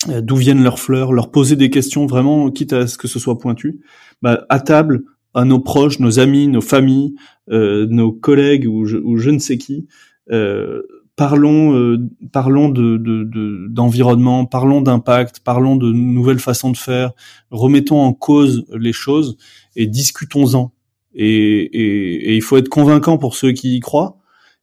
[0.07, 3.37] d'où viennent leurs fleurs, leur poser des questions vraiment, quitte à ce que ce soit
[3.37, 3.81] pointu,
[4.21, 7.15] bah, à table, à nos proches, nos amis, nos familles,
[7.49, 9.87] euh, nos collègues ou je, ou je, ne sais qui,
[10.31, 10.83] euh,
[11.15, 11.97] parlons, euh,
[12.31, 17.13] parlons de, d'environnement, parlons d'impact, parlons de nouvelles façons de faire,
[17.51, 19.37] remettons en cause les choses
[19.75, 20.71] et discutons-en.
[21.15, 24.17] Et, et, et il faut être convaincant pour ceux qui y croient,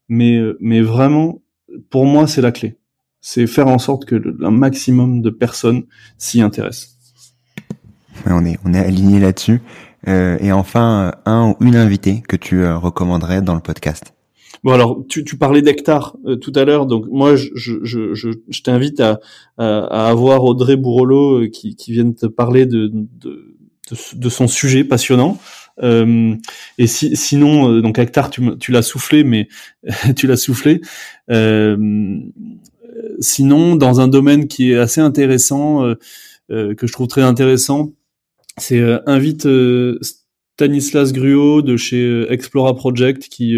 [0.08, 1.42] mais, mais vraiment,
[1.90, 2.79] pour moi, c'est la clé
[3.20, 5.84] c'est faire en sorte que un maximum de personnes
[6.18, 6.96] s'y intéressent.
[8.26, 9.60] on est on est aligné là-dessus.
[10.08, 14.14] Euh, et enfin, un ou une invitée que tu euh, recommanderais dans le podcast.
[14.64, 18.30] Bon alors, tu, tu parlais d'hectares euh, tout à l'heure, donc moi je, je, je,
[18.48, 19.20] je t'invite à,
[19.58, 23.56] à, avoir Audrey Bourrelot qui, qui vient te parler de, de,
[24.14, 25.38] de, son sujet passionnant.
[25.82, 26.34] Euh,
[26.76, 29.48] et si, sinon, donc hectare, tu, tu l'as soufflé, mais
[30.16, 30.82] tu l'as soufflé.
[31.30, 32.18] Euh,
[33.20, 35.94] sinon, dans un domaine qui est assez intéressant, euh,
[36.50, 37.92] euh, que je trouve très intéressant,
[38.56, 39.46] c'est euh, invite
[40.56, 43.56] Stanislas Gruot de chez Explora Project qui,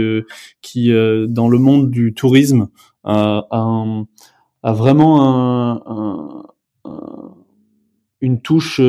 [0.60, 2.68] qui dans le monde du tourisme
[3.02, 3.46] a,
[4.62, 6.44] a, vraiment
[6.84, 6.92] un,
[8.22, 8.80] une touche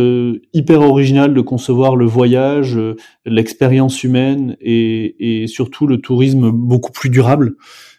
[0.54, 2.80] hyper originale de concevoir le voyage,
[3.26, 7.56] l'expérience humaine et, surtout le tourisme beaucoup plus durable.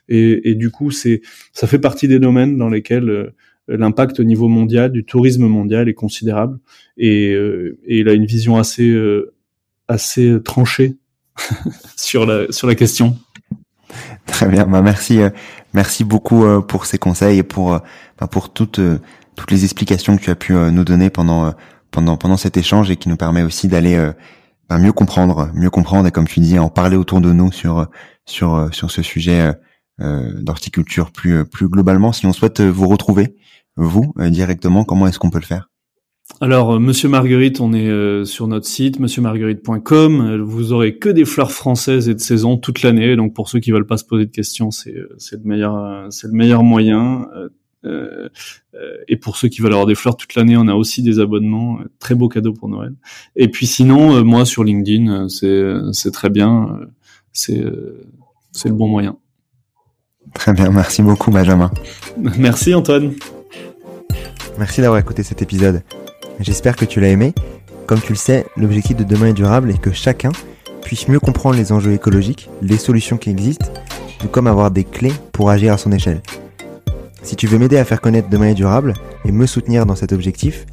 [0.09, 1.23] Et, du coup, c'est
[1.53, 3.35] ça fait partie des domaines dans lesquels
[3.71, 6.59] euh, l'impact au niveau mondial du tourisme mondial est considérable.
[6.97, 9.35] Et, euh, il a une vision assez euh,
[9.89, 10.97] assez tranchée
[11.97, 13.17] sur la sur la question.
[14.27, 15.21] Très bien, bah merci,
[15.75, 17.81] merci beaucoup pour ces conseils et pour
[18.19, 18.81] bah pour toutes
[19.37, 21.53] toutes les explications que tu as pu nous donner pendant
[21.91, 23.97] pendant pendant cet échange et qui nous permet aussi d'aller
[24.69, 27.87] bah mieux comprendre, mieux comprendre et comme tu dis en parler autour de nous sur
[28.25, 29.53] sur sur ce sujet
[30.01, 32.13] euh, d'horticulture plus euh, plus globalement.
[32.13, 33.37] Si on souhaite euh, vous retrouver,
[33.77, 35.71] vous directement, comment est-ce qu'on peut le faire?
[36.41, 40.43] Alors, Monsieur Marguerite, on est sur notre site, monsieurmarguerite.com.
[40.43, 43.15] Vous aurez que des fleurs françaises et de saison toute l'année.
[43.15, 46.27] Donc, pour ceux qui veulent pas se poser de questions, c'est c'est le meilleur c'est
[46.29, 47.29] le meilleur moyen.
[47.37, 47.49] Euh,
[49.09, 51.79] et pour ceux qui veulent avoir des fleurs toute l'année, on a aussi des abonnements,
[51.99, 52.95] très beau cadeau pour Noël.
[53.37, 56.81] Et puis sinon, moi sur LinkedIn, c'est très bien,
[57.33, 57.63] c'est
[58.53, 59.17] c'est le bon moyen.
[60.33, 61.71] Très bien, merci beaucoup Benjamin.
[62.39, 63.13] Merci Antoine.
[64.59, 65.83] Merci d'avoir écouté cet épisode.
[66.41, 67.35] J'espère que tu l'as aimé.
[67.87, 70.31] Comme tu le sais, l'objectif de demain est durable et que chacun
[70.83, 73.67] puisse mieux comprendre les enjeux écologiques, les solutions qui existent,
[74.19, 76.23] tout comme avoir des clés pour agir à son échelle.
[77.25, 78.93] Si tu veux m'aider à faire connaître Demain est durable
[79.25, 80.67] et me soutenir dans cet objectif,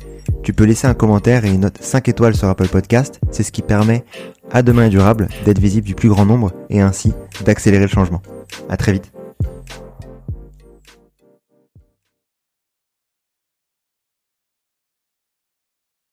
[0.43, 3.21] tu peux laisser un commentaire et une note 5 étoiles sur Apple Podcast.
[3.31, 4.03] C'est ce qui permet
[4.51, 7.13] à Demain est durable d'être visible du plus grand nombre et ainsi
[7.45, 8.21] d'accélérer le changement.
[8.69, 9.13] À très vite.